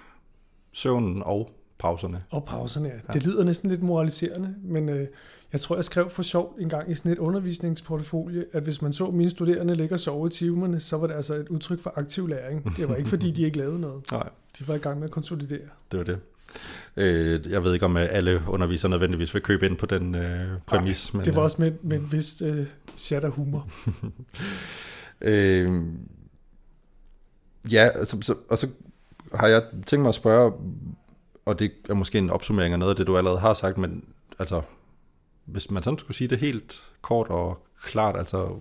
søvnen 0.72 1.24
og 1.24 1.52
pauserne. 1.82 2.22
Og 2.30 2.46
pauserne, 2.46 2.88
ja. 2.88 2.94
Ja. 2.94 3.14
Det 3.14 3.24
lyder 3.28 3.44
næsten 3.44 3.70
lidt 3.70 3.84
moraliserende, 3.84 4.56
men 4.64 4.90
øh, 4.90 5.08
jeg 5.54 5.62
tror, 5.62 5.76
jeg 5.76 5.84
skrev 5.86 6.10
for 6.10 6.22
sjov 6.24 6.56
en 6.60 6.70
gang 6.70 6.92
i 6.92 6.96
sådan 6.96 7.12
et 7.12 7.18
undervisningsportefølje, 7.18 8.46
at 8.54 8.64
hvis 8.64 8.82
man 8.82 8.94
så 8.94 9.12
mine 9.12 9.30
studerende 9.30 9.76
ligge 9.76 9.96
og 9.96 10.00
sove 10.00 10.28
i 10.28 10.30
timerne, 10.30 10.80
så 10.80 10.98
var 10.98 11.08
det 11.08 11.14
altså 11.14 11.36
et 11.36 11.50
udtryk 11.50 11.80
for 11.80 11.94
aktiv 11.96 12.28
læring. 12.28 12.78
Det 12.78 12.90
var 12.90 12.96
ikke, 12.96 13.10
fordi 13.10 13.32
de 13.32 13.44
ikke 13.44 13.58
lavede 13.58 13.80
noget. 13.80 14.12
Nej, 14.12 14.30
De 14.60 14.68
var 14.68 14.76
i 14.76 14.78
gang 14.78 15.00
med 15.00 15.06
at 15.06 15.12
konsolidere. 15.12 15.60
det 15.92 16.00
var 16.00 16.06
det. 16.06 16.20
Øh, 16.98 17.52
jeg 17.52 17.64
ved 17.64 17.74
ikke, 17.74 17.86
om 17.86 17.98
øh, 17.98 18.08
alle 18.12 18.42
undervisere 18.48 18.90
nødvendigvis 18.90 19.34
vil 19.34 19.42
købe 19.42 19.66
ind 19.66 19.78
på 19.78 19.86
den 19.86 20.16
øh, 20.16 20.48
præmis. 20.68 21.14
men, 21.14 21.26
Det 21.26 21.36
var 21.36 21.42
øh, 21.42 21.44
også 21.44 21.62
med, 21.62 21.72
med 21.82 21.98
en 21.98 22.12
vis 22.12 22.42
øh, 22.42 22.68
chat 22.98 23.24
af 23.24 23.32
humor. 23.32 23.68
Øh, 25.24 25.82
ja, 27.72 27.90
altså, 27.96 28.18
så, 28.22 28.36
og 28.50 28.58
så 28.58 28.68
har 29.34 29.48
jeg 29.48 29.64
tænkt 29.86 30.02
mig 30.02 30.10
at 30.10 30.16
spørge, 30.16 30.54
og 31.46 31.60
det 31.60 31.72
er 31.90 31.94
måske 31.94 32.18
en 32.18 32.30
opsummering 32.30 32.74
af 32.74 32.80
noget 32.80 32.90
af 32.90 32.96
det, 32.96 33.08
du 33.08 33.18
allerede 33.18 33.40
har 33.40 33.54
sagt, 33.54 33.78
men 33.78 34.06
altså, 34.40 34.62
hvis 35.46 35.72
man 35.72 35.84
sådan 35.84 36.00
skulle 36.00 36.18
sige 36.18 36.28
det 36.28 36.38
helt 36.38 36.84
kort 37.02 37.28
og 37.28 37.66
klart, 37.84 38.18
altså 38.18 38.60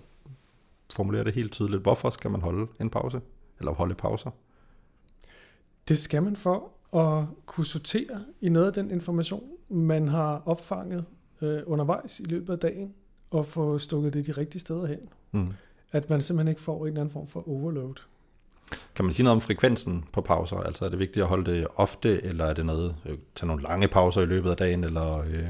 formulere 0.93 1.23
det 1.23 1.33
helt 1.33 1.51
tydeligt, 1.51 1.81
hvorfor 1.81 2.09
skal 2.09 2.31
man 2.31 2.41
holde 2.41 2.67
en 2.79 2.89
pause? 2.89 3.21
Eller 3.59 3.71
holde 3.71 3.95
pauser? 3.95 4.31
Det 5.87 5.97
skal 5.97 6.23
man 6.23 6.35
for 6.35 6.71
at 6.97 7.25
kunne 7.45 7.65
sortere 7.65 8.25
i 8.41 8.49
noget 8.49 8.67
af 8.67 8.73
den 8.73 8.91
information, 8.91 9.43
man 9.69 10.07
har 10.07 10.41
opfanget 10.45 11.05
øh, 11.41 11.63
undervejs 11.65 12.19
i 12.19 12.23
løbet 12.23 12.53
af 12.53 12.59
dagen, 12.59 12.93
og 13.31 13.45
få 13.45 13.79
stukket 13.79 14.13
det 14.13 14.25
de 14.25 14.31
rigtige 14.31 14.59
steder 14.59 14.85
hen. 14.85 14.99
Mm. 15.31 15.53
At 15.91 16.09
man 16.09 16.21
simpelthen 16.21 16.47
ikke 16.47 16.61
får 16.61 16.81
en 16.81 16.87
eller 16.87 17.01
anden 17.01 17.13
form 17.13 17.27
for 17.27 17.49
overload. 17.49 17.95
Kan 18.95 19.05
man 19.05 19.13
sige 19.13 19.23
noget 19.23 19.35
om 19.35 19.41
frekvensen 19.41 20.05
på 20.11 20.21
pauser? 20.21 20.57
Altså 20.57 20.85
er 20.85 20.89
det 20.89 20.99
vigtigt 20.99 21.23
at 21.23 21.29
holde 21.29 21.51
det 21.51 21.67
ofte, 21.75 22.23
eller 22.23 22.45
er 22.45 22.53
det 22.53 22.65
noget, 22.65 22.95
øh, 23.05 23.17
tage 23.35 23.47
nogle 23.47 23.63
lange 23.63 23.87
pauser 23.87 24.21
i 24.21 24.25
løbet 24.25 24.49
af 24.49 24.57
dagen, 24.57 24.83
eller, 24.83 25.17
øh, 25.19 25.47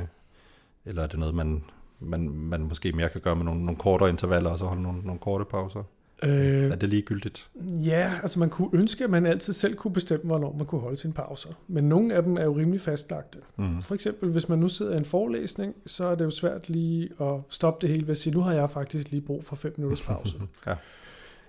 eller 0.85 1.03
er 1.03 1.07
det 1.07 1.19
noget, 1.19 1.35
man, 1.35 1.63
man, 1.99 2.29
man 2.29 2.61
måske 2.61 2.91
mere 2.91 3.09
kan 3.09 3.21
gøre 3.21 3.35
med 3.35 3.45
nogle, 3.45 3.65
nogle 3.65 3.77
kortere 3.77 4.09
intervaller, 4.09 4.49
og 4.49 4.57
så 4.57 4.65
holde 4.65 4.81
nogle, 4.81 5.01
nogle 5.03 5.19
korte 5.19 5.45
pauser? 5.45 5.83
Øh, 6.23 6.71
Er 6.71 6.75
det 6.75 6.89
ligegyldigt? 6.89 7.47
Ja, 7.83 8.11
altså 8.21 8.39
man 8.39 8.49
kunne 8.49 8.69
ønske, 8.73 9.03
at 9.03 9.09
man 9.09 9.25
altid 9.25 9.53
selv 9.53 9.75
kunne 9.75 9.93
bestemme, 9.93 10.25
hvornår 10.25 10.55
man 10.57 10.65
kunne 10.65 10.81
holde 10.81 10.97
sine 10.97 11.13
pauser. 11.13 11.49
Men 11.67 11.83
nogle 11.83 12.13
af 12.15 12.23
dem 12.23 12.37
er 12.37 12.43
jo 12.43 12.57
rimelig 12.57 12.81
fastlagte. 12.81 13.39
Mm. 13.57 13.81
For 13.81 13.93
eksempel, 13.93 14.29
hvis 14.29 14.49
man 14.49 14.59
nu 14.59 14.69
sidder 14.69 14.93
i 14.93 14.97
en 14.97 15.05
forelæsning, 15.05 15.75
så 15.85 16.05
er 16.05 16.15
det 16.15 16.25
jo 16.25 16.29
svært 16.29 16.69
lige 16.69 17.09
at 17.21 17.33
stoppe 17.49 17.81
det 17.81 17.89
hele 17.95 18.07
ved 18.07 18.11
at 18.11 18.17
sige, 18.17 18.33
nu 18.33 18.41
har 18.41 18.53
jeg 18.53 18.69
faktisk 18.69 19.11
lige 19.11 19.21
brug 19.21 19.45
for 19.45 19.55
5 19.55 19.73
minutters 19.77 20.01
pause. 20.01 20.37
Ja. 20.67 20.75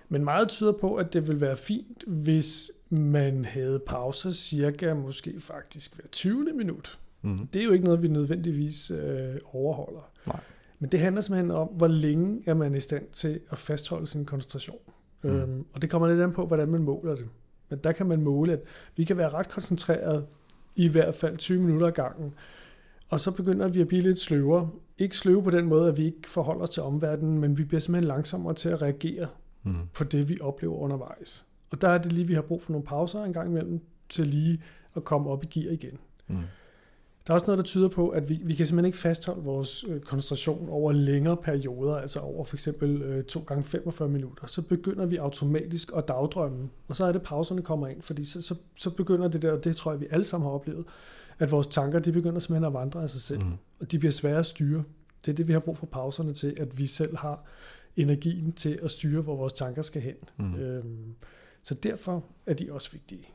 Men 0.09 0.23
meget 0.23 0.49
tyder 0.49 0.71
på, 0.71 0.95
at 0.95 1.13
det 1.13 1.27
vil 1.27 1.41
være 1.41 1.55
fint, 1.55 2.03
hvis 2.07 2.71
man 2.89 3.45
havde 3.45 3.79
pauser 3.79 4.31
cirka 4.31 4.93
måske 4.93 5.39
faktisk 5.39 5.95
hver 5.95 6.05
20. 6.11 6.53
minut. 6.53 6.99
Mm. 7.21 7.37
Det 7.37 7.59
er 7.59 7.65
jo 7.65 7.71
ikke 7.71 7.85
noget, 7.85 8.03
vi 8.03 8.07
nødvendigvis 8.07 8.91
øh, 8.91 9.35
overholder. 9.53 10.11
Nej. 10.27 10.39
Men 10.79 10.91
det 10.91 10.99
handler 10.99 11.21
simpelthen 11.21 11.51
om, 11.51 11.67
hvor 11.67 11.87
længe 11.87 12.43
er 12.45 12.53
man 12.53 12.75
i 12.75 12.79
stand 12.79 13.03
til 13.11 13.39
at 13.51 13.57
fastholde 13.57 14.07
sin 14.07 14.25
koncentration. 14.25 14.79
Mm. 15.23 15.29
Øhm, 15.29 15.65
og 15.73 15.81
det 15.81 15.89
kommer 15.89 16.07
lidt 16.07 16.21
an 16.21 16.33
på, 16.33 16.45
hvordan 16.45 16.67
man 16.67 16.83
måler 16.83 17.15
det. 17.15 17.25
Men 17.69 17.79
der 17.79 17.91
kan 17.91 18.05
man 18.05 18.21
måle, 18.21 18.53
at 18.53 18.59
vi 18.95 19.03
kan 19.03 19.17
være 19.17 19.29
ret 19.29 19.49
koncentreret 19.49 20.25
i 20.75 20.87
hvert 20.87 21.15
fald 21.15 21.37
20 21.37 21.61
minutter 21.61 21.87
ad 21.87 21.91
gangen. 21.91 22.33
Og 23.09 23.19
så 23.19 23.31
begynder 23.31 23.67
vi 23.67 23.81
at 23.81 23.87
blive 23.87 24.01
lidt 24.01 24.19
sløvere. 24.19 24.69
Ikke 24.97 25.17
sløve 25.17 25.43
på 25.43 25.49
den 25.49 25.65
måde, 25.65 25.89
at 25.89 25.97
vi 25.97 26.05
ikke 26.05 26.29
forholder 26.29 26.61
os 26.61 26.69
til 26.69 26.83
omverdenen, 26.83 27.39
men 27.39 27.57
vi 27.57 27.63
bliver 27.63 27.81
simpelthen 27.81 28.07
langsommere 28.07 28.53
til 28.53 28.69
at 28.69 28.81
reagere 28.81 29.27
Mm. 29.63 29.75
på 29.97 30.03
det, 30.03 30.29
vi 30.29 30.37
oplever 30.41 30.75
undervejs. 30.75 31.45
Og 31.71 31.81
der 31.81 31.89
er 31.89 31.97
det 31.97 32.11
lige, 32.13 32.27
vi 32.27 32.33
har 32.33 32.41
brug 32.41 32.63
for 32.63 32.71
nogle 32.71 32.85
pauser 32.85 33.23
en 33.23 33.33
gang 33.33 33.49
imellem, 33.49 33.81
til 34.09 34.27
lige 34.27 34.61
at 34.95 35.03
komme 35.03 35.29
op 35.29 35.43
i 35.43 35.47
gear 35.47 35.71
igen. 35.73 35.97
Mm. 36.27 36.37
Der 37.27 37.31
er 37.31 37.33
også 37.33 37.45
noget, 37.47 37.57
der 37.57 37.63
tyder 37.63 37.87
på, 37.89 38.09
at 38.09 38.29
vi, 38.29 38.39
vi 38.43 38.53
kan 38.55 38.65
simpelthen 38.65 38.85
ikke 38.85 38.97
fastholde 38.97 39.41
vores 39.43 39.85
øh, 39.87 40.01
koncentration 40.01 40.69
over 40.69 40.91
længere 40.91 41.37
perioder, 41.37 41.95
altså 41.97 42.19
over 42.19 42.45
for 42.45 42.55
eksempel 42.55 43.01
øh, 43.01 43.23
2 43.23 43.39
gange 43.39 43.63
45 43.63 44.09
minutter. 44.09 44.47
Så 44.47 44.61
begynder 44.61 45.05
vi 45.05 45.15
automatisk 45.17 45.91
at 45.97 46.07
dagdrømme, 46.07 46.69
og 46.87 46.95
så 46.95 47.05
er 47.05 47.11
det 47.11 47.21
pauserne 47.21 47.61
kommer 47.61 47.87
ind, 47.87 48.01
fordi 48.01 48.23
så, 48.25 48.41
så, 48.41 48.55
så 48.75 48.89
begynder 48.89 49.27
det 49.27 49.41
der, 49.41 49.51
og 49.51 49.63
det 49.63 49.75
tror 49.75 49.91
jeg, 49.91 50.01
vi 50.01 50.07
alle 50.11 50.25
sammen 50.25 50.45
har 50.47 50.53
oplevet, 50.53 50.85
at 51.39 51.51
vores 51.51 51.67
tanker, 51.67 51.99
de 51.99 52.11
begynder 52.11 52.39
simpelthen 52.39 52.63
at 52.65 52.73
vandre 52.73 53.01
af 53.03 53.09
sig 53.09 53.21
selv, 53.21 53.39
Mm. 53.43 53.51
og 53.79 53.91
de 53.91 53.99
bliver 53.99 54.11
svære 54.11 54.37
at 54.39 54.45
styre. 54.45 54.83
Det 55.25 55.31
er 55.31 55.35
det, 55.35 55.47
vi 55.47 55.53
har 55.53 55.59
brug 55.59 55.77
for 55.77 55.85
pauserne 55.85 56.33
til, 56.33 56.53
at 56.57 56.77
vi 56.77 56.85
selv 56.85 57.17
har 57.17 57.43
energien 57.97 58.51
til 58.51 58.79
at 58.83 58.91
styre, 58.91 59.21
hvor 59.21 59.35
vores 59.35 59.53
tanker 59.53 59.81
skal 59.81 60.01
hen. 60.01 60.15
Mm. 60.37 60.55
Øhm, 60.55 61.15
så 61.63 61.73
derfor 61.73 62.23
er 62.45 62.53
de 62.53 62.71
også 62.71 62.91
vigtige. 62.91 63.27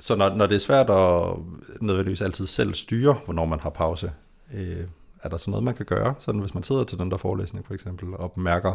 Så 0.00 0.16
når, 0.16 0.34
når 0.34 0.46
det 0.46 0.54
er 0.54 0.58
svært 0.58 0.90
at 0.90 1.36
nødvendigvis 1.80 2.22
altid 2.22 2.46
selv 2.46 2.74
styre, 2.74 3.20
hvornår 3.24 3.44
man 3.44 3.60
har 3.60 3.70
pause, 3.70 4.12
øh, 4.54 4.86
er 5.22 5.28
der 5.28 5.36
så 5.36 5.50
noget, 5.50 5.64
man 5.64 5.74
kan 5.74 5.86
gøre, 5.86 6.14
sådan 6.18 6.40
hvis 6.40 6.54
man 6.54 6.62
sidder 6.62 6.84
til 6.84 6.98
den 6.98 7.10
der 7.10 7.16
forelæsning 7.16 7.66
for 7.66 7.74
eksempel, 7.74 8.14
og 8.16 8.32
mærker, 8.36 8.74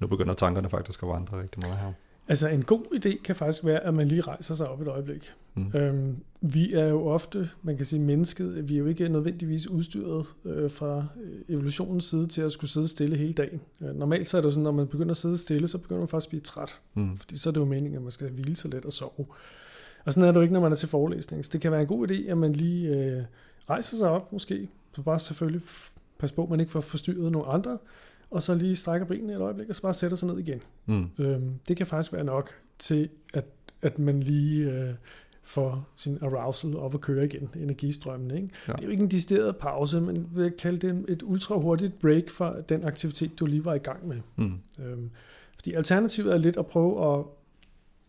nu 0.00 0.06
begynder 0.06 0.34
tankerne 0.34 0.70
faktisk 0.70 1.02
at 1.02 1.08
vandre 1.08 1.42
rigtig 1.42 1.60
meget 1.60 1.78
her? 1.78 1.92
Altså 2.28 2.48
en 2.48 2.62
god 2.62 2.84
idé 2.94 3.22
kan 3.22 3.34
faktisk 3.34 3.64
være, 3.64 3.80
at 3.80 3.94
man 3.94 4.08
lige 4.08 4.20
rejser 4.20 4.54
sig 4.54 4.68
op 4.68 4.80
et 4.80 4.88
øjeblik. 4.88 5.32
Mm. 5.54 5.72
Øhm, 5.74 6.16
vi 6.40 6.72
er 6.72 6.86
jo 6.86 7.06
ofte, 7.06 7.50
man 7.62 7.76
kan 7.76 7.86
sige 7.86 8.00
mennesket, 8.00 8.68
vi 8.68 8.74
er 8.74 8.78
jo 8.78 8.86
ikke 8.86 9.08
nødvendigvis 9.08 9.66
udstyret 9.66 10.26
øh, 10.44 10.70
fra 10.70 11.06
evolutionens 11.48 12.04
side 12.04 12.26
til 12.26 12.42
at 12.42 12.52
skulle 12.52 12.70
sidde 12.70 12.88
stille 12.88 13.16
hele 13.16 13.32
dagen. 13.32 13.60
Øh, 13.80 13.96
normalt 13.96 14.28
så 14.28 14.36
er 14.36 14.40
det 14.40 14.46
jo 14.46 14.50
sådan, 14.50 14.64
når 14.64 14.72
man 14.72 14.86
begynder 14.86 15.10
at 15.10 15.16
sidde 15.16 15.36
stille, 15.36 15.68
så 15.68 15.78
begynder 15.78 16.00
man 16.00 16.08
faktisk 16.08 16.26
at 16.26 16.30
blive 16.30 16.40
træt. 16.40 16.80
Mm. 16.94 17.16
Fordi 17.16 17.38
så 17.38 17.48
er 17.48 17.52
det 17.52 17.60
jo 17.60 17.64
meningen, 17.64 17.96
at 17.96 18.02
man 18.02 18.10
skal 18.10 18.30
hvile 18.30 18.56
sig 18.56 18.70
lidt 18.70 18.84
og 18.84 18.92
sove. 18.92 19.26
Og 20.04 20.12
sådan 20.12 20.28
er 20.28 20.32
det 20.32 20.36
jo 20.36 20.42
ikke, 20.42 20.52
når 20.52 20.60
man 20.60 20.72
er 20.72 20.76
til 20.76 20.88
forelæsning. 20.88 21.44
Så 21.44 21.50
det 21.52 21.60
kan 21.60 21.72
være 21.72 21.80
en 21.80 21.86
god 21.86 22.10
idé, 22.10 22.30
at 22.30 22.38
man 22.38 22.52
lige 22.52 22.88
øh, 22.88 23.22
rejser 23.70 23.96
sig 23.96 24.10
op 24.10 24.32
måske. 24.32 24.68
Så 24.94 25.02
bare 25.02 25.18
selvfølgelig 25.18 25.62
pas 26.18 26.32
på, 26.32 26.42
at 26.42 26.50
man 26.50 26.60
ikke 26.60 26.72
får 26.72 26.80
forstyrret 26.80 27.32
nogle 27.32 27.48
andre 27.48 27.78
og 28.30 28.42
så 28.42 28.54
lige 28.54 28.76
strækker 28.76 29.06
benene 29.06 29.32
et 29.32 29.40
øjeblik, 29.40 29.68
og 29.68 29.74
så 29.74 29.82
bare 29.82 29.94
sætter 29.94 30.16
sig 30.16 30.28
ned 30.28 30.38
igen. 30.38 30.60
Mm. 30.86 31.06
Øhm, 31.18 31.54
det 31.68 31.76
kan 31.76 31.86
faktisk 31.86 32.12
være 32.12 32.24
nok 32.24 32.50
til, 32.78 33.08
at, 33.34 33.44
at 33.82 33.98
man 33.98 34.20
lige 34.20 34.70
øh, 34.70 34.94
får 35.42 35.88
sin 35.96 36.18
arousal 36.22 36.76
op 36.76 36.94
at 36.94 37.00
køre 37.00 37.24
igen, 37.24 37.50
energistrømmen. 37.56 38.30
Ikke? 38.30 38.48
Ja. 38.68 38.72
Det 38.72 38.80
er 38.80 38.84
jo 38.84 38.90
ikke 38.90 39.02
en 39.02 39.10
decideret 39.10 39.56
pause, 39.56 40.00
men 40.00 40.28
vil 40.34 40.50
kalde 40.50 40.88
det 40.88 41.04
et 41.08 41.22
ultra 41.22 41.58
hurtigt 41.58 41.98
break 41.98 42.30
fra 42.30 42.58
den 42.58 42.84
aktivitet, 42.84 43.38
du 43.40 43.46
lige 43.46 43.64
var 43.64 43.74
i 43.74 43.78
gang 43.78 44.08
med. 44.08 44.20
Mm. 44.36 44.58
Øhm, 44.84 45.10
fordi 45.54 45.72
alternativet 45.72 46.32
er 46.32 46.38
lidt 46.38 46.56
at 46.56 46.66
prøve 46.66 47.14
at, 47.14 47.24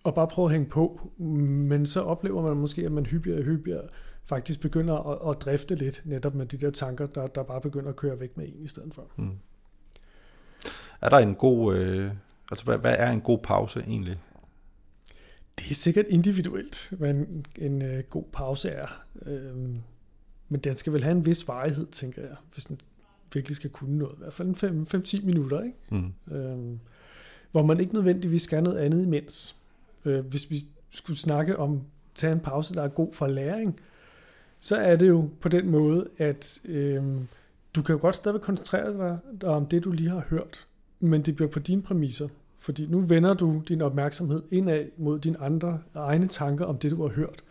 at 0.06 0.16
bare 0.16 0.28
prøve 0.28 0.46
at 0.46 0.52
hænge 0.52 0.68
på, 0.68 1.12
men 1.18 1.86
så 1.86 2.02
oplever 2.02 2.42
man 2.42 2.58
måske, 2.58 2.86
at 2.86 2.92
man 2.92 3.06
hyppigere 3.06 3.40
og 3.40 3.46
hyppigere 3.46 3.88
faktisk 4.30 4.62
begynder 4.62 5.12
at, 5.12 5.32
at 5.32 5.42
drifte 5.42 5.76
lidt, 5.76 6.02
netop 6.06 6.36
med 6.36 6.46
de 6.46 6.58
der 6.58 6.72
tanker, 6.72 7.08
der, 7.08 7.28
der 7.28 7.44
bare 7.44 7.62
begynder 7.62 7.90
at 7.90 7.96
køre 7.96 8.20
væk 8.20 8.38
med 8.38 8.48
en 8.48 8.64
i 8.64 8.68
stedet 8.68 8.94
for. 8.94 9.08
Mm. 9.16 9.30
Er 11.06 11.10
der 11.10 11.18
en 11.18 11.36
god, 11.36 11.76
øh, 11.76 12.12
altså 12.52 12.66
hvad, 12.66 12.78
hvad 12.78 12.96
er 12.98 13.12
en 13.12 13.22
god 13.22 13.40
pause 13.40 13.80
egentlig? 13.80 14.20
Det 15.60 15.72
er 15.72 15.74
sikkert 15.74 16.06
individuelt, 16.10 16.94
hvad 16.98 17.10
en, 17.10 17.46
en 17.58 17.82
øh, 17.82 18.04
god 18.04 18.24
pause 18.34 18.70
er. 18.70 19.04
Øhm, 19.26 19.82
men 20.50 20.60
den 20.60 20.76
skal 20.76 20.94
vel 20.94 21.04
have 21.04 21.12
en 21.12 21.26
vis 21.26 21.48
varighed, 21.48 21.88
tænker 21.88 22.22
jeg, 22.22 22.36
hvis 22.54 22.66
den 22.66 22.80
virkelig 23.34 23.56
skal 23.56 23.70
kunne 23.70 23.98
noget. 23.98 24.14
I 24.14 24.18
hvert 24.18 24.34
fald 24.34 25.22
5-10 25.22 25.26
minutter, 25.26 25.62
ikke? 25.62 25.78
Mm. 25.90 26.36
Øhm, 26.36 26.80
hvor 27.52 27.64
man 27.64 27.80
ikke 27.80 27.94
nødvendigvis 27.94 28.42
skal 28.42 28.64
noget 28.64 28.78
andet 28.78 29.04
imens. 29.04 29.56
Øh, 30.06 30.26
hvis 30.26 30.52
vi 30.52 30.58
skulle 30.90 31.18
snakke 31.18 31.58
om 31.58 31.82
tage 32.16 32.34
en 32.34 32.40
pause, 32.40 32.74
der 32.74 32.84
er 32.84 32.88
god 32.88 33.14
for 33.14 33.28
læring, 33.28 33.80
så 34.62 34.76
er 34.76 34.96
det 34.96 35.08
jo 35.08 35.30
på 35.42 35.50
den 35.50 35.70
måde, 35.70 36.08
at 36.18 36.60
øh, 36.66 37.04
du 37.76 37.82
kan 37.82 37.96
jo 37.96 38.02
godt 38.02 38.16
stadig 38.16 38.42
koncentrere 38.42 39.20
dig 39.42 39.50
om 39.50 39.66
det, 39.66 39.84
du 39.84 39.92
lige 39.92 40.10
har 40.10 40.26
hørt 40.30 40.68
men 41.00 41.22
det 41.22 41.36
bliver 41.36 41.50
på 41.52 41.60
dine 41.60 41.82
præmisser. 41.82 42.28
Fordi 42.58 42.86
nu 42.86 43.00
vender 43.00 43.34
du 43.34 43.62
din 43.68 43.82
opmærksomhed 43.82 44.44
indad 44.52 44.86
mod 44.98 45.20
dine 45.20 45.42
andre 45.42 45.80
egne 45.96 46.28
tanker 46.28 46.66
om 46.66 46.78
det, 46.78 46.92
du 46.92 47.02
har 47.02 47.14
hørt, 47.14 47.44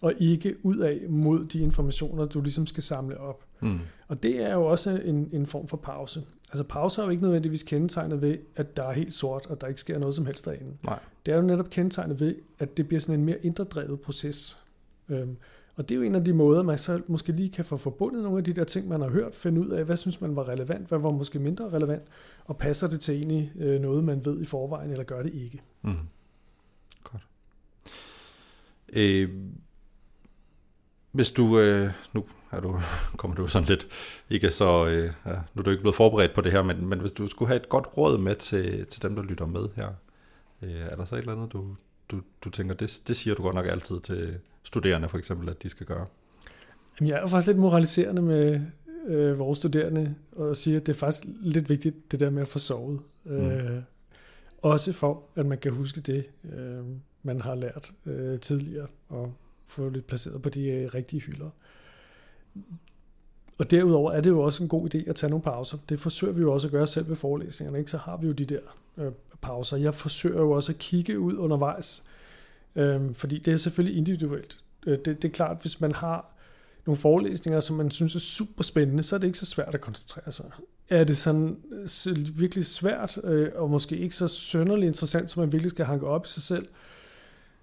og 0.00 0.14
ikke 0.18 0.56
udad 0.62 1.08
mod 1.08 1.44
de 1.44 1.60
informationer, 1.60 2.24
du 2.24 2.40
ligesom 2.40 2.66
skal 2.66 2.82
samle 2.82 3.20
op. 3.20 3.44
Mm. 3.60 3.78
Og 4.08 4.22
det 4.22 4.42
er 4.42 4.54
jo 4.54 4.64
også 4.64 5.00
en, 5.04 5.28
en 5.32 5.46
form 5.46 5.68
for 5.68 5.76
pause. 5.76 6.22
Altså 6.50 6.64
pause 6.64 7.00
er 7.00 7.04
jo 7.04 7.10
ikke 7.10 7.22
nødvendigvis 7.22 7.62
kendetegnet 7.62 8.22
ved, 8.22 8.38
at 8.56 8.76
der 8.76 8.82
er 8.82 8.92
helt 8.92 9.14
sort, 9.14 9.46
og 9.46 9.60
der 9.60 9.66
ikke 9.66 9.80
sker 9.80 9.98
noget 9.98 10.14
som 10.14 10.26
helst 10.26 10.44
derinde. 10.44 10.76
Nej. 10.84 10.98
Det 11.26 11.32
er 11.32 11.36
jo 11.36 11.42
netop 11.42 11.70
kendetegnet 11.70 12.20
ved, 12.20 12.34
at 12.58 12.76
det 12.76 12.88
bliver 12.88 13.00
sådan 13.00 13.14
en 13.14 13.24
mere 13.24 13.38
inddrevet 13.44 14.00
proces. 14.00 14.62
Øhm, 15.08 15.36
og 15.76 15.88
det 15.88 15.94
er 15.94 15.96
jo 15.98 16.02
en 16.02 16.14
af 16.14 16.24
de 16.24 16.32
måder, 16.32 16.62
man 16.62 16.78
så 16.78 17.00
måske 17.06 17.32
lige 17.32 17.50
kan 17.50 17.64
få 17.64 17.76
forbundet 17.76 18.22
nogle 18.22 18.38
af 18.38 18.44
de 18.44 18.52
der 18.52 18.64
ting, 18.64 18.88
man 18.88 19.00
har 19.00 19.08
hørt, 19.08 19.34
finde 19.34 19.60
ud 19.60 19.68
af, 19.68 19.84
hvad 19.84 19.96
synes 19.96 20.20
man 20.20 20.36
var 20.36 20.48
relevant, 20.48 20.88
hvad 20.88 20.98
var 20.98 21.10
måske 21.10 21.38
mindre 21.38 21.70
relevant, 21.70 22.02
og 22.44 22.56
passer 22.56 22.88
det 22.88 23.00
til 23.00 23.14
egentlig 23.14 23.52
øh, 23.56 23.80
noget, 23.80 24.04
man 24.04 24.24
ved 24.24 24.40
i 24.40 24.44
forvejen, 24.44 24.90
eller 24.90 25.04
gør 25.04 25.22
det 25.22 25.34
ikke. 25.34 25.62
Mm. 25.82 25.94
Godt. 27.04 27.26
Øh, 28.92 29.30
hvis 31.12 31.30
du, 31.30 31.58
øh, 31.58 31.90
nu 32.12 32.24
er 32.50 32.60
du, 32.60 32.80
kommer 33.18 33.34
du 33.34 33.48
sådan 33.48 33.68
lidt, 33.68 33.88
ikke 34.30 34.50
så, 34.50 34.86
øh, 34.86 35.12
ja, 35.26 35.34
nu 35.54 35.60
er 35.60 35.62
du 35.62 35.70
ikke 35.70 35.82
blevet 35.82 35.96
forberedt 35.96 36.34
på 36.34 36.40
det 36.40 36.52
her, 36.52 36.62
men, 36.62 36.86
men 36.86 37.00
hvis 37.00 37.12
du 37.12 37.28
skulle 37.28 37.48
have 37.48 37.60
et 37.60 37.68
godt 37.68 37.96
råd 37.96 38.18
med 38.18 38.34
til, 38.34 38.86
til 38.86 39.02
dem, 39.02 39.16
der 39.16 39.22
lytter 39.22 39.46
med 39.46 39.68
her, 39.76 39.88
øh, 40.62 40.80
er 40.80 40.96
der 40.96 41.04
så 41.04 41.14
et 41.14 41.18
eller 41.18 41.32
andet, 41.32 41.52
du, 41.52 41.76
du, 42.10 42.20
du 42.44 42.50
tænker, 42.50 42.74
det, 42.74 43.02
det 43.06 43.16
siger 43.16 43.34
du 43.34 43.42
godt 43.42 43.54
nok 43.54 43.66
altid 43.66 44.00
til 44.00 44.38
studerende 44.62 45.08
for 45.08 45.18
eksempel, 45.18 45.48
at 45.48 45.62
de 45.62 45.68
skal 45.68 45.86
gøre? 45.86 46.06
Jamen, 47.00 47.10
jeg 47.10 47.22
er 47.22 47.26
faktisk 47.26 47.46
lidt 47.46 47.58
moraliserende 47.58 48.22
med 48.22 48.60
øh, 49.06 49.38
vores 49.38 49.58
studerende 49.58 50.14
og 50.32 50.56
siger, 50.56 50.80
at 50.80 50.86
det 50.86 50.92
er 50.92 50.98
faktisk 50.98 51.28
lidt 51.40 51.70
vigtigt, 51.70 52.12
det 52.12 52.20
der 52.20 52.30
med 52.30 52.42
at 52.42 52.48
få 52.48 52.58
sovet. 52.58 53.00
Mm. 53.24 53.32
Øh, 53.32 53.82
også 54.62 54.92
for, 54.92 55.22
at 55.36 55.46
man 55.46 55.58
kan 55.58 55.72
huske 55.72 56.00
det, 56.00 56.24
øh, 56.52 56.84
man 57.22 57.40
har 57.40 57.54
lært 57.54 57.92
øh, 58.06 58.40
tidligere, 58.40 58.86
og 59.08 59.34
få 59.66 59.88
lidt 59.88 60.06
placeret 60.06 60.42
på 60.42 60.48
de 60.48 60.68
øh, 60.68 60.94
rigtige 60.94 61.20
hylder. 61.20 61.50
Og 63.58 63.70
derudover 63.70 64.12
er 64.12 64.20
det 64.20 64.30
jo 64.30 64.40
også 64.40 64.62
en 64.62 64.68
god 64.68 64.94
idé 64.94 65.08
at 65.10 65.16
tage 65.16 65.30
nogle 65.30 65.42
pauser. 65.42 65.78
Det 65.88 65.98
forsøger 65.98 66.32
vi 66.32 66.40
jo 66.40 66.52
også 66.52 66.66
at 66.66 66.70
gøre 66.70 66.86
selv 66.86 67.08
ved 67.08 67.16
forelæsningerne. 67.16 67.78
Ikke? 67.78 67.90
Så 67.90 67.96
har 67.96 68.16
vi 68.16 68.26
jo 68.26 68.32
de 68.32 68.44
der 68.44 68.60
øh, 68.98 69.12
pauser. 69.40 69.76
Jeg 69.76 69.94
forsøger 69.94 70.40
jo 70.40 70.50
også 70.50 70.72
at 70.72 70.78
kigge 70.78 71.18
ud 71.18 71.36
undervejs, 71.36 72.04
øh, 72.76 73.14
fordi 73.14 73.38
det 73.38 73.52
er 73.52 73.56
selvfølgelig 73.56 73.98
individuelt. 73.98 74.58
Øh, 74.86 74.98
det, 75.04 75.22
det 75.22 75.24
er 75.24 75.32
klart, 75.32 75.56
hvis 75.60 75.80
man 75.80 75.94
har 75.94 76.32
nogle 76.86 76.98
forelæsninger, 76.98 77.60
som 77.60 77.76
man 77.76 77.90
synes 77.90 78.14
er 78.14 78.20
super 78.20 78.62
spændende, 78.62 79.02
så 79.02 79.16
er 79.16 79.18
det 79.18 79.26
ikke 79.26 79.38
så 79.38 79.46
svært 79.46 79.74
at 79.74 79.80
koncentrere 79.80 80.32
sig. 80.32 80.50
Er 80.88 81.04
det 81.04 81.16
sådan 81.16 81.56
virkelig 82.34 82.66
svært, 82.66 83.18
øh, 83.24 83.50
og 83.54 83.70
måske 83.70 83.96
ikke 83.96 84.14
så 84.14 84.28
sønderlig 84.28 84.86
interessant, 84.86 85.30
som 85.30 85.40
man 85.40 85.52
virkelig 85.52 85.70
skal 85.70 85.84
hanke 85.84 86.06
op 86.06 86.24
i 86.26 86.28
sig 86.28 86.42
selv, 86.42 86.68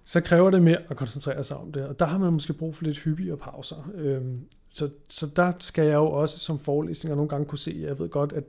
så 0.04 0.20
kræver 0.20 0.50
det 0.50 0.62
mere 0.62 0.78
at 0.90 0.96
koncentrere 0.96 1.44
sig 1.44 1.56
om 1.56 1.72
det. 1.72 1.86
Og 1.86 1.98
der 1.98 2.06
har 2.06 2.18
man 2.18 2.32
måske 2.32 2.52
brug 2.52 2.76
for 2.76 2.84
lidt 2.84 2.98
hyppigere 2.98 3.36
pauser. 3.36 3.90
Øhm, 3.94 4.40
så, 4.72 4.88
så 5.08 5.26
der 5.36 5.52
skal 5.58 5.84
jeg 5.84 5.94
jo 5.94 6.06
også 6.10 6.38
som 6.38 6.58
forelæsninger 6.58 7.16
nogle 7.16 7.28
gange 7.28 7.46
kunne 7.46 7.58
se, 7.58 7.76
jeg 7.80 7.98
ved 7.98 8.08
godt, 8.08 8.32
at 8.32 8.44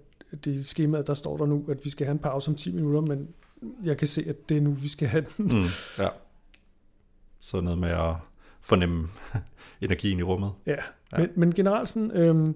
det 0.46 0.52
i 0.52 0.64
skemaet, 0.64 1.08
der 1.08 1.14
står 1.14 1.38
der 1.38 1.46
nu, 1.46 1.66
at 1.70 1.78
vi 1.84 1.90
skal 1.90 2.06
have 2.06 2.12
en 2.12 2.20
pause 2.20 2.52
om 2.52 2.56
10 2.56 2.72
minutter, 2.72 3.02
men 3.02 3.28
jeg 3.84 3.98
kan 3.98 4.08
se, 4.08 4.26
at 4.28 4.50
det 4.50 4.58
er 4.58 4.62
nu, 4.62 4.72
vi 4.72 4.88
skal 4.88 5.08
have 5.08 5.26
den. 5.38 5.46
Mm, 5.46 5.66
ja. 5.98 6.08
Så 7.42 7.62
noget 7.62 7.80
med 7.80 7.90
at 7.90 8.16
fornemme 8.62 9.10
energien 9.82 10.20
i 10.20 10.24
rummet. 10.24 10.52
Ja, 10.66 10.76
ja. 11.12 11.18
Men, 11.18 11.30
men 11.36 11.54
generelt 11.54 11.90
sådan, 11.90 12.12
øhm, 12.12 12.56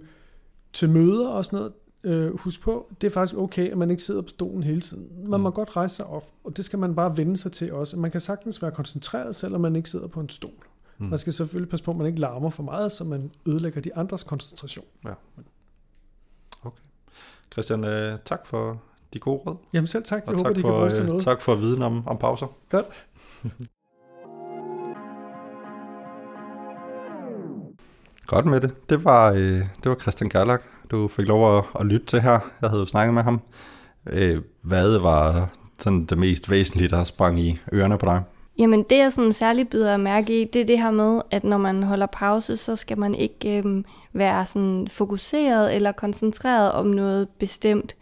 til 0.73 0.89
møder 0.89 1.29
og 1.29 1.45
sådan 1.45 1.57
noget, 1.57 1.73
øh, 2.03 2.39
husk 2.39 2.61
på, 2.61 2.91
det 3.01 3.07
er 3.07 3.11
faktisk 3.11 3.37
okay, 3.37 3.71
at 3.71 3.77
man 3.77 3.91
ikke 3.91 4.03
sidder 4.03 4.21
på 4.21 4.27
stolen 4.27 4.63
hele 4.63 4.81
tiden. 4.81 5.07
Man 5.29 5.39
mm. 5.39 5.43
må 5.43 5.49
godt 5.49 5.75
rejse 5.75 5.95
sig 5.95 6.05
op, 6.05 6.31
og 6.43 6.57
det 6.57 6.65
skal 6.65 6.79
man 6.79 6.95
bare 6.95 7.17
vende 7.17 7.37
sig 7.37 7.51
til 7.51 7.73
også. 7.73 7.97
Man 7.97 8.11
kan 8.11 8.19
sagtens 8.19 8.61
være 8.61 8.71
koncentreret, 8.71 9.35
selvom 9.35 9.61
man 9.61 9.75
ikke 9.75 9.89
sidder 9.89 10.07
på 10.07 10.19
en 10.19 10.29
stol. 10.29 10.51
Mm. 10.97 11.05
Man 11.05 11.17
skal 11.17 11.33
selvfølgelig 11.33 11.69
passe 11.69 11.85
på, 11.85 11.91
at 11.91 11.97
man 11.97 12.07
ikke 12.07 12.19
larmer 12.19 12.49
for 12.49 12.63
meget, 12.63 12.91
så 12.91 13.03
man 13.03 13.31
ødelægger 13.45 13.81
de 13.81 13.95
andres 13.95 14.23
koncentration. 14.23 14.85
Ja. 15.05 15.13
Okay. 16.63 16.81
Christian, 17.53 17.83
øh, 17.83 18.19
tak 18.25 18.47
for 18.47 18.81
de 19.13 19.19
gode 19.19 19.37
råd. 19.37 19.55
Jamen 19.73 19.87
selv 19.87 20.03
tak. 20.03 20.23
Jeg 20.25 20.29
og 20.29 20.37
håber, 20.37 20.49
tak 20.49 20.55
de 20.55 20.61
for, 20.61 20.67
kan 20.67 20.77
bruge 20.77 20.91
til 20.91 21.01
øh, 21.01 21.07
noget. 21.07 21.23
Tak 21.23 21.41
for 21.41 21.55
viden 21.55 21.81
om, 21.81 22.07
om 22.07 22.17
pauser. 22.17 22.47
Godt. 22.69 22.85
Godt 28.27 28.45
med 28.45 28.61
det. 28.61 28.89
Det 28.89 29.03
var, 29.03 29.31
øh, 29.31 29.59
det 29.83 29.85
var 29.85 29.95
Christian 29.95 30.29
Gerlach, 30.29 30.63
du 30.91 31.07
fik 31.07 31.27
lov 31.27 31.57
at, 31.57 31.63
at 31.79 31.85
lytte 31.85 32.05
til 32.05 32.21
her. 32.21 32.39
Jeg 32.61 32.69
havde 32.69 32.79
jo 32.79 32.85
snakket 32.85 33.13
med 33.13 33.23
ham. 33.23 33.41
Øh, 34.13 34.41
hvad 34.61 34.97
var 34.97 35.49
sådan 35.79 36.05
det 36.05 36.17
mest 36.17 36.49
væsentlige, 36.49 36.89
der 36.89 37.03
sprang 37.03 37.39
i 37.39 37.59
ørerne 37.73 37.97
på 37.97 38.05
dig? 38.05 38.21
Jamen 38.57 38.83
det, 38.89 38.97
jeg 38.97 39.13
sådan 39.13 39.33
særligt 39.33 39.69
byder 39.69 39.97
mærke 39.97 40.41
i, 40.41 40.45
det 40.45 40.61
er 40.61 40.65
det 40.65 40.79
her 40.79 40.91
med, 40.91 41.21
at 41.31 41.43
når 41.43 41.57
man 41.57 41.83
holder 41.83 42.05
pause, 42.05 42.57
så 42.57 42.75
skal 42.75 42.97
man 42.97 43.15
ikke 43.15 43.57
øhm, 43.57 43.85
være 44.13 44.45
sådan 44.45 44.87
fokuseret 44.91 45.75
eller 45.75 45.91
koncentreret 45.91 46.71
om 46.71 46.87
noget 46.87 47.29
bestemt. 47.29 47.95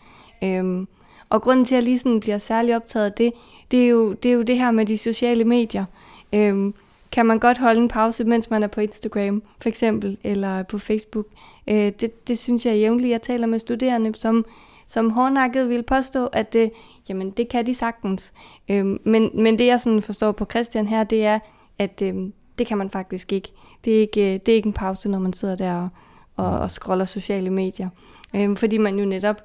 Øhm, 0.43 0.87
og 1.29 1.41
grunden 1.41 1.65
til, 1.65 1.75
at 1.75 1.77
jeg 1.77 1.83
lige 1.83 1.99
sådan 1.99 2.19
bliver 2.19 2.37
særlig 2.37 2.75
optaget 2.75 3.05
af 3.05 3.11
det, 3.11 3.31
det 3.71 3.83
er 3.83 3.87
jo 3.87 4.13
det, 4.13 4.29
er 4.29 4.35
jo 4.35 4.41
det 4.41 4.57
her 4.57 4.71
med 4.71 4.85
de 4.85 4.97
sociale 4.97 5.45
medier. 5.45 5.85
Øhm, 6.33 6.73
kan 7.13 7.25
man 7.25 7.39
godt 7.39 7.57
holde 7.57 7.81
en 7.81 7.87
pause, 7.87 8.23
mens 8.23 8.49
man 8.49 8.63
er 8.63 8.67
på 8.67 8.81
Instagram, 8.81 9.43
for 9.61 9.69
eksempel, 9.69 10.17
eller 10.23 10.63
på 10.63 10.77
Facebook. 10.77 11.25
Øh, 11.67 11.75
det, 11.75 12.27
det 12.27 12.39
synes 12.39 12.65
jeg 12.65 12.75
jævnligt. 12.75 13.11
Jeg 13.11 13.21
taler 13.21 13.47
med 13.47 13.59
studerende, 13.59 14.15
som, 14.15 14.45
som 14.87 15.09
hårdnakket 15.09 15.69
vil 15.69 15.83
påstå, 15.83 16.25
at 16.25 16.53
det, 16.53 16.71
jamen, 17.09 17.31
det 17.31 17.49
kan 17.49 17.65
de 17.65 17.75
sagtens. 17.75 18.33
Øh, 18.69 18.85
men, 18.85 19.29
men 19.33 19.59
det, 19.59 19.65
jeg 19.65 19.81
sådan 19.81 20.01
forstår 20.01 20.31
på 20.31 20.45
Christian 20.45 20.87
her, 20.87 21.03
det 21.03 21.25
er, 21.25 21.39
at 21.79 22.01
øh, 22.01 22.15
det 22.57 22.67
kan 22.67 22.77
man 22.77 22.89
faktisk 22.89 23.33
ikke. 23.33 23.51
Det 23.85 23.95
er 23.95 23.99
ikke, 23.99 24.33
øh, 24.33 24.39
det 24.45 24.51
er 24.51 24.55
ikke 24.55 24.67
en 24.67 24.73
pause, 24.73 25.09
når 25.09 25.19
man 25.19 25.33
sidder 25.33 25.55
der 25.55 25.81
og, 25.81 25.89
og, 26.35 26.59
og 26.59 26.71
scroller 26.71 27.05
sociale 27.05 27.49
medier. 27.49 27.89
Øh, 28.35 28.57
fordi 28.57 28.77
man 28.77 28.99
jo 28.99 29.05
netop 29.05 29.41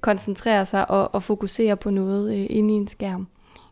koncentrerer 0.00 0.64
sig 0.64 0.90
og, 0.90 1.14
og 1.14 1.22
fokuserer 1.22 1.74
på 1.74 1.90
noget 1.90 2.38
øh, 2.38 2.46
inde 2.50 2.74
i 2.74 2.76
en 2.76 2.88
skærm. 2.88 3.26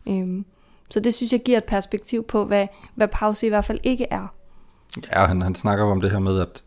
Øh, 0.09 0.43
så 0.91 1.01
det 1.01 1.15
synes 1.15 1.33
jeg 1.33 1.43
giver 1.45 1.59
et 1.59 1.65
perspektiv 1.65 2.25
på, 2.25 2.45
hvad, 2.45 2.67
hvad 2.95 3.09
pause 3.09 3.47
i 3.47 3.49
hvert 3.49 3.65
fald 3.65 3.81
ikke 3.83 4.07
er. 4.11 4.27
Ja, 5.13 5.27
han, 5.27 5.43
han 5.43 5.55
snakker 5.55 5.85
om 5.85 6.01
det 6.01 6.11
her 6.11 6.19
med, 6.19 6.41
at 6.41 6.63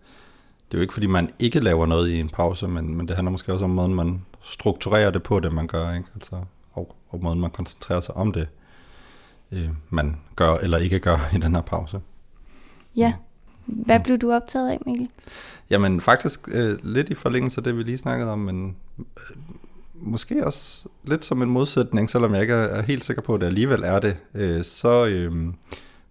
det 0.72 0.78
er 0.78 0.78
jo 0.78 0.82
ikke 0.82 0.94
fordi, 0.94 1.08
man 1.08 1.30
ikke 1.40 1.60
laver 1.60 1.86
noget 1.86 2.10
i 2.10 2.20
en 2.20 2.30
pause, 2.30 2.68
men, 2.68 2.96
men 2.96 3.08
det 3.08 3.16
handler 3.16 3.32
måske 3.32 3.54
også 3.54 3.66
om 3.66 3.72
måden, 3.72 3.96
man 3.96 4.22
strukturerer 4.44 5.12
det 5.12 5.24
på, 5.24 5.40
det 5.40 5.54
man 5.54 5.68
gør, 5.68 5.94
ikke? 5.94 6.08
Altså, 6.16 6.36
og, 6.74 6.96
og 7.10 7.24
måden, 7.24 7.40
man 7.40 7.51
koncentrerer 7.51 8.00
sig 8.00 8.18
om 8.18 8.32
det, 8.32 8.48
øh, 9.51 9.70
man 9.90 10.18
gør 10.36 10.54
eller 10.54 10.78
ikke 10.78 11.00
gør 11.00 11.18
i 11.36 11.38
den 11.38 11.56
her 11.56 11.62
pause. 11.62 12.01
Ja. 12.96 13.13
Hvad 13.66 14.00
blev 14.00 14.18
du 14.18 14.34
optaget 14.34 14.70
af, 14.70 14.80
Mikkel? 14.86 15.10
Jamen 15.70 16.01
faktisk 16.01 16.50
øh, 16.51 16.80
lidt 16.84 17.10
i 17.10 17.16
forlængelse 17.16 17.58
af 17.58 17.63
det, 17.63 17.78
vi 17.78 17.84
lige 17.84 17.98
snakkede 17.98 18.32
om, 18.32 18.40
men 18.40 18.75
øh, 19.00 19.06
måske 20.01 20.46
også 20.46 20.88
lidt 21.03 21.25
som 21.25 21.41
en 21.41 21.50
modsætning, 21.50 22.10
selvom 22.10 22.34
jeg 22.34 22.41
ikke 22.41 22.53
er, 22.53 22.81
helt 22.81 23.03
sikker 23.03 23.22
på, 23.22 23.34
at 23.36 23.41
det 23.41 23.48
alligevel 23.48 23.84
er 23.84 24.00
det, 24.00 24.17
øh, 24.34 24.63
så, 24.63 25.05
øh, 25.05 25.53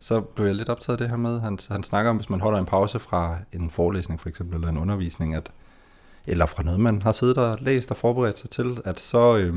så 0.00 0.20
blev 0.20 0.47
jeg 0.47 0.54
lidt 0.54 0.68
optaget 0.68 0.97
af 0.97 0.99
det 0.99 1.11
her 1.11 1.16
med, 1.16 1.40
han, 1.40 1.59
han 1.68 1.82
snakker 1.82 2.11
om, 2.11 2.16
hvis 2.16 2.30
man 2.30 2.40
holder 2.40 2.59
en 2.59 2.66
pause 2.66 2.99
fra 2.99 3.38
en 3.52 3.70
forelæsning 3.70 4.20
for 4.20 4.28
eksempel, 4.28 4.54
eller 4.54 4.68
en 4.68 4.78
undervisning, 4.78 5.35
at, 5.35 5.50
eller 6.26 6.47
fra 6.47 6.62
noget, 6.62 6.80
man 6.80 7.02
har 7.02 7.12
siddet 7.12 7.38
og 7.38 7.59
læst 7.61 7.90
og 7.90 7.97
forberedt 7.97 8.38
sig 8.38 8.50
til, 8.50 8.80
at 8.85 9.00
så 9.00 9.37
øh, 9.37 9.54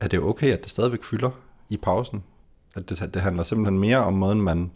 er 0.00 0.08
det 0.08 0.20
okay, 0.20 0.52
at 0.52 0.62
det 0.62 0.70
stadigvæk 0.70 1.04
fylder 1.04 1.30
i 1.68 1.76
pausen. 1.76 2.22
At 2.76 2.88
det, 2.88 3.14
det 3.14 3.22
handler 3.22 3.42
simpelthen 3.42 3.78
mere 3.78 3.98
om 3.98 4.14
måden, 4.14 4.42
man 4.42 4.70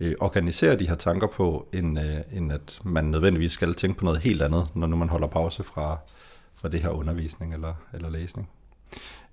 øh, 0.00 0.14
organiserer 0.20 0.76
de 0.76 0.88
her 0.88 0.94
tanker 0.94 1.26
på, 1.26 1.68
end, 1.72 2.00
øh, 2.00 2.16
end 2.32 2.52
at 2.52 2.80
man 2.84 3.04
nødvendigvis 3.04 3.52
skal 3.52 3.74
tænke 3.74 3.98
på 3.98 4.04
noget 4.04 4.20
helt 4.20 4.42
andet, 4.42 4.68
når 4.74 4.86
nu 4.86 4.96
man 4.96 5.08
holder 5.08 5.26
pause 5.26 5.64
fra, 5.64 5.98
fra 6.66 6.70
det 6.70 6.82
her 6.82 6.90
undervisning 6.90 7.54
eller, 7.54 7.74
eller 7.92 8.10
læsning. 8.10 8.48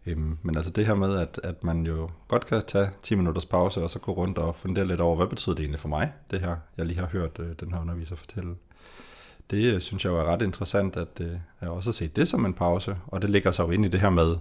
Øhm, 0.06 0.38
men 0.42 0.58
altså 0.58 0.72
det 0.72 0.86
her 0.86 0.94
med, 0.94 1.18
at, 1.18 1.40
at 1.44 1.64
man 1.64 1.86
jo 1.86 2.10
godt 2.28 2.46
kan 2.46 2.62
tage 2.68 2.90
10 3.04 3.16
minutters 3.16 3.46
pause, 3.46 3.84
og 3.84 3.90
så 3.90 4.00
gå 4.00 4.12
rundt 4.12 4.38
og 4.38 4.56
fundere 4.56 4.88
lidt 4.88 5.02
over, 5.02 5.16
hvad 5.16 5.28
betyder 5.28 5.56
det 5.56 5.62
egentlig 5.62 5.80
for 5.80 5.88
mig, 5.88 6.14
det 6.32 6.40
her, 6.40 6.56
jeg 6.78 6.86
lige 6.86 7.00
har 7.00 7.08
hørt 7.08 7.40
øh, 7.40 7.56
den 7.60 7.74
her 7.74 7.82
underviser 7.82 8.16
fortælle. 8.16 8.56
Det 9.52 9.74
øh, 9.74 9.82
synes 9.82 10.06
jeg 10.06 10.12
jo 10.12 10.20
er 10.20 10.24
ret 10.24 10.42
interessant, 10.42 10.96
at 10.96 11.22
øh, 11.22 11.38
jeg 11.62 11.70
også 11.70 11.90
har 11.90 11.94
set 11.94 12.16
det 12.16 12.28
som 12.28 12.46
en 12.46 12.54
pause, 12.54 12.98
og 13.08 13.22
det 13.22 13.30
ligger 13.30 13.52
så 13.52 13.64
jo 13.64 13.72
ind 13.72 13.86
i 13.86 13.90
det 13.90 14.00
her 14.00 14.10
med 14.10 14.36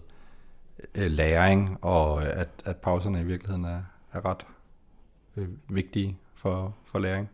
øh, 0.95 1.11
læring, 1.11 1.79
og 1.83 2.23
øh, 2.23 2.29
at, 2.41 2.49
at 2.65 2.77
pauserne 2.77 3.21
i 3.21 3.25
virkeligheden 3.25 3.65
er, 3.65 3.83
er 4.13 4.25
ret 4.25 4.47
øh, 5.37 5.49
vigtige 5.69 6.19
for, 6.35 6.75
for 6.85 6.99
læring. 6.99 7.29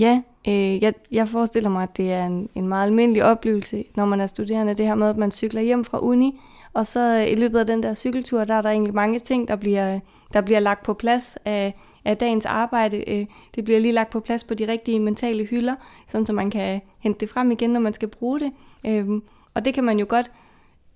Ja, 0.00 0.22
øh, 0.48 0.82
jeg, 0.82 0.94
jeg 1.12 1.28
forestiller 1.28 1.70
mig, 1.70 1.82
at 1.82 1.96
det 1.96 2.12
er 2.12 2.26
en, 2.26 2.48
en 2.54 2.68
meget 2.68 2.86
almindelig 2.86 3.24
oplevelse, 3.24 3.84
når 3.94 4.04
man 4.04 4.20
er 4.20 4.26
studerende, 4.26 4.74
det 4.74 4.86
her 4.86 4.94
med, 4.94 5.08
at 5.08 5.16
man 5.16 5.30
cykler 5.30 5.60
hjem 5.60 5.84
fra 5.84 5.98
uni, 6.02 6.40
og 6.74 6.86
så 6.86 7.14
i 7.16 7.34
løbet 7.34 7.58
af 7.58 7.66
den 7.66 7.82
der 7.82 7.94
cykeltur, 7.94 8.44
der 8.44 8.54
er 8.54 8.62
der 8.62 8.70
egentlig 8.70 8.94
mange 8.94 9.18
ting, 9.18 9.48
der 9.48 9.56
bliver, 9.56 10.00
der 10.32 10.40
bliver 10.40 10.60
lagt 10.60 10.82
på 10.82 10.94
plads 10.94 11.38
af, 11.44 11.74
af 12.04 12.16
dagens 12.16 12.46
arbejde. 12.46 13.10
Øh, 13.10 13.26
det 13.54 13.64
bliver 13.64 13.80
lige 13.80 13.92
lagt 13.92 14.10
på 14.10 14.20
plads 14.20 14.44
på 14.44 14.54
de 14.54 14.68
rigtige 14.68 15.00
mentale 15.00 15.44
hylder, 15.44 15.74
sådan 16.06 16.26
så 16.26 16.32
man 16.32 16.50
kan 16.50 16.80
hente 16.98 17.20
det 17.20 17.30
frem 17.30 17.50
igen, 17.50 17.70
når 17.70 17.80
man 17.80 17.92
skal 17.92 18.08
bruge 18.08 18.40
det. 18.40 18.52
Øh, 18.86 19.08
og 19.54 19.64
det 19.64 19.74
kan 19.74 19.84
man 19.84 19.98
jo 19.98 20.06
godt 20.08 20.30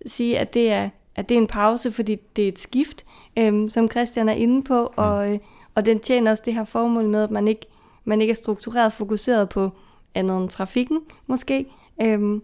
sige, 0.06 0.38
at 0.38 0.54
det 0.54 0.72
er, 0.72 0.88
at 1.16 1.28
det 1.28 1.34
er 1.34 1.38
en 1.38 1.46
pause, 1.46 1.92
fordi 1.92 2.16
det 2.36 2.44
er 2.44 2.48
et 2.48 2.58
skift, 2.58 3.04
øh, 3.36 3.70
som 3.70 3.90
Christian 3.90 4.28
er 4.28 4.32
inde 4.32 4.62
på, 4.62 4.92
og, 4.96 5.32
øh, 5.32 5.38
og 5.74 5.86
den 5.86 6.00
tjener 6.00 6.30
også 6.30 6.42
det 6.46 6.54
her 6.54 6.64
formål 6.64 7.04
med, 7.04 7.22
at 7.22 7.30
man 7.30 7.48
ikke, 7.48 7.66
man 8.04 8.20
ikke 8.20 8.30
er 8.30 8.34
struktureret 8.34 8.92
fokuseret 8.92 9.48
på 9.48 9.70
andet 10.14 10.36
end 10.36 10.48
trafikken, 10.48 11.00
måske. 11.26 11.66
Øhm, 12.02 12.42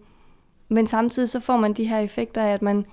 men 0.69 0.87
samtidig 0.87 1.29
så 1.29 1.39
får 1.39 1.57
man 1.57 1.73
de 1.73 1.87
her 1.87 1.99
effekter 1.99 2.43
af, 2.43 2.53
at, 2.53 2.61
man, 2.61 2.85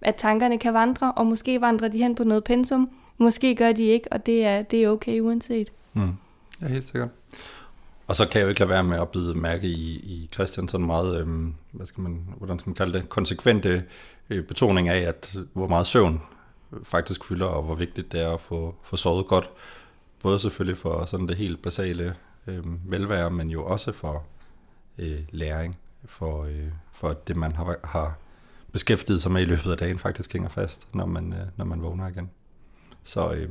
at 0.00 0.14
tankerne 0.14 0.58
kan 0.58 0.74
vandre, 0.74 1.12
og 1.12 1.26
måske 1.26 1.60
vandrer 1.60 1.88
de 1.88 1.98
hen 1.98 2.14
på 2.14 2.24
noget 2.24 2.44
pensum, 2.44 2.90
måske 3.18 3.54
gør 3.54 3.72
de 3.72 3.82
ikke, 3.82 4.12
og 4.12 4.26
det 4.26 4.44
er, 4.44 4.62
det 4.62 4.84
er 4.84 4.88
okay 4.88 5.20
uanset. 5.20 5.72
Mm. 5.92 6.12
Ja, 6.62 6.66
helt 6.66 6.84
sikkert. 6.84 7.08
Og 8.06 8.16
så 8.16 8.26
kan 8.26 8.38
jeg 8.38 8.44
jo 8.44 8.48
ikke 8.48 8.60
lade 8.60 8.70
være 8.70 8.84
med 8.84 9.00
at 9.00 9.08
bide 9.08 9.34
mærke 9.34 9.66
i, 9.66 9.96
i 9.96 10.28
Christian 10.34 10.68
sådan 10.68 10.86
meget, 10.86 11.20
øhm, 11.20 11.54
hvad 11.72 11.86
skal 11.86 12.00
man, 12.02 12.24
hvordan 12.38 12.58
skal 12.58 12.70
man 12.70 12.74
kalde 12.74 12.98
det, 12.98 13.08
konsekvente 13.08 13.84
øh, 14.30 14.44
betoning 14.44 14.88
af, 14.88 14.98
at 14.98 15.34
øh, 15.38 15.44
hvor 15.52 15.68
meget 15.68 15.86
søvn 15.86 16.20
øh, 16.72 16.78
faktisk 16.84 17.24
fylder, 17.24 17.46
og 17.46 17.62
hvor 17.62 17.74
vigtigt 17.74 18.12
det 18.12 18.20
er 18.20 18.30
at 18.30 18.40
få, 18.40 18.74
få 18.82 18.96
sovet 18.96 19.26
godt. 19.26 19.50
Både 20.22 20.38
selvfølgelig 20.38 20.78
for 20.78 21.04
sådan 21.04 21.28
det 21.28 21.36
helt 21.36 21.62
basale 21.62 22.16
øh, 22.46 22.90
velvære, 22.90 23.30
men 23.30 23.50
jo 23.50 23.64
også 23.64 23.92
for 23.92 24.24
øh, 24.98 25.18
læring, 25.30 25.78
for, 26.04 26.44
øh, 26.44 26.68
for 26.92 27.12
det 27.12 27.36
man 27.36 27.52
har, 27.52 27.76
har 27.84 28.18
beskæftiget 28.72 29.22
sig 29.22 29.32
med 29.32 29.42
i 29.42 29.44
løbet 29.44 29.70
af 29.70 29.76
dagen 29.76 29.98
faktisk 29.98 30.32
hænger 30.32 30.48
fast, 30.48 30.94
når 30.94 31.06
man, 31.06 31.32
øh, 31.32 31.46
når 31.56 31.64
man 31.64 31.82
vågner 31.82 32.08
igen. 32.08 32.30
Så 33.02 33.30
øh, 33.32 33.48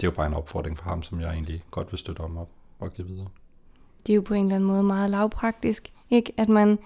det 0.00 0.06
er 0.06 0.10
jo 0.10 0.10
bare 0.10 0.26
en 0.26 0.34
opfordring 0.34 0.78
for 0.78 0.84
ham, 0.84 1.02
som 1.02 1.20
jeg 1.20 1.32
egentlig 1.32 1.64
godt 1.70 1.92
vil 1.92 1.98
støtte 1.98 2.20
om 2.20 2.36
op 2.36 2.48
og 2.78 2.92
give 2.92 3.06
videre. 3.06 3.28
Det 4.06 4.12
er 4.12 4.14
jo 4.14 4.20
på 4.20 4.34
en 4.34 4.44
eller 4.44 4.56
anden 4.56 4.68
måde 4.68 4.82
meget 4.82 5.10
lavpraktisk, 5.10 5.92
ikke? 6.10 6.32
At 6.36 6.48
man, 6.48 6.78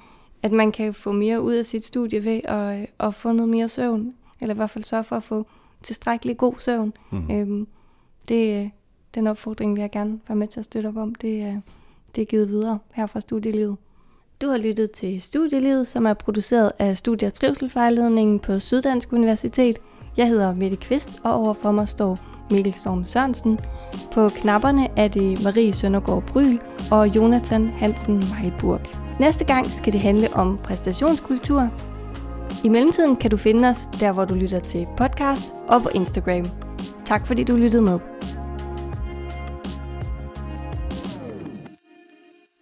at 0.43 0.53
man 0.53 0.73
kan 0.73 0.95
få 0.95 1.13
mere 1.13 1.41
ud 1.41 1.55
af 1.55 1.67
sit 1.67 1.85
studie 1.85 2.25
ved 2.25 2.41
at, 2.45 2.87
at 3.01 3.15
få 3.15 3.33
noget 3.33 3.49
mere 3.49 3.69
søvn, 3.69 4.15
eller 4.41 4.55
i 4.55 4.57
hvert 4.57 4.71
fald 4.71 4.85
sørge 4.85 5.05
for 5.05 5.17
at 5.17 5.25
få 5.25 5.47
tilstrækkelig 5.83 6.37
god 6.37 6.55
søvn. 6.59 6.93
Mm. 7.11 7.31
Øhm, 7.31 7.69
det, 8.29 8.71
den 9.15 9.27
opfordring 9.27 9.75
vil 9.75 9.81
jeg 9.81 9.91
gerne 9.91 10.21
være 10.29 10.37
med 10.37 10.49
til 10.49 10.61
at 10.61 10.65
støtte 10.65 10.87
op 10.87 10.97
om. 10.97 11.15
Det, 11.15 11.47
øh, 11.47 11.55
det 12.17 12.23
er 12.23 12.27
givet 12.27 12.49
videre 12.49 12.79
her 12.93 13.07
fra 13.07 13.21
Studielivet. 13.21 13.77
Du 14.43 14.49
har 14.49 14.59
lyttet 14.59 14.91
til 14.91 15.21
Studielivet, 15.21 15.87
som 15.87 16.07
er 16.07 16.15
produceret 16.15 16.73
af 16.79 16.97
Studie- 16.97 17.27
og 17.27 17.35
Trivselsvejledningen 17.35 18.39
på 18.39 18.59
Syddansk 18.59 19.13
Universitet. 19.13 19.79
Jeg 20.17 20.29
hedder 20.29 20.55
Mette 20.55 20.77
Kvist, 20.77 21.21
og 21.25 21.35
overfor 21.35 21.73
mig 21.73 21.89
står 21.89 22.19
Mikkel 22.51 22.75
Storm 22.75 23.05
Sørensen. 23.05 23.61
På 24.13 24.29
knapperne 24.29 24.89
er 24.97 25.09
det 25.09 25.45
Marie 25.45 25.73
Søndergaard 25.73 26.27
Bryl 26.27 26.59
og 26.91 27.17
Jonathan 27.17 27.67
Hansen 27.67 28.15
Meilburg. 28.15 28.81
Næste 29.21 29.45
gang 29.45 29.67
skal 29.67 29.93
det 29.93 30.01
handle 30.01 30.29
om 30.35 30.59
præstationskultur. 30.59 31.71
I 32.65 32.69
mellemtiden 32.69 33.17
kan 33.17 33.31
du 33.31 33.37
finde 33.37 33.69
os 33.69 33.89
der, 34.01 34.13
hvor 34.13 34.25
du 34.25 34.35
lytter 34.35 34.61
til 34.61 34.87
podcast 34.97 35.53
og 35.69 35.83
på 35.83 35.89
Instagram. 35.95 36.45
Tak 37.05 37.27
fordi 37.27 37.45
du 37.45 37.57
lyttede 37.57 37.83
med. 37.83 37.99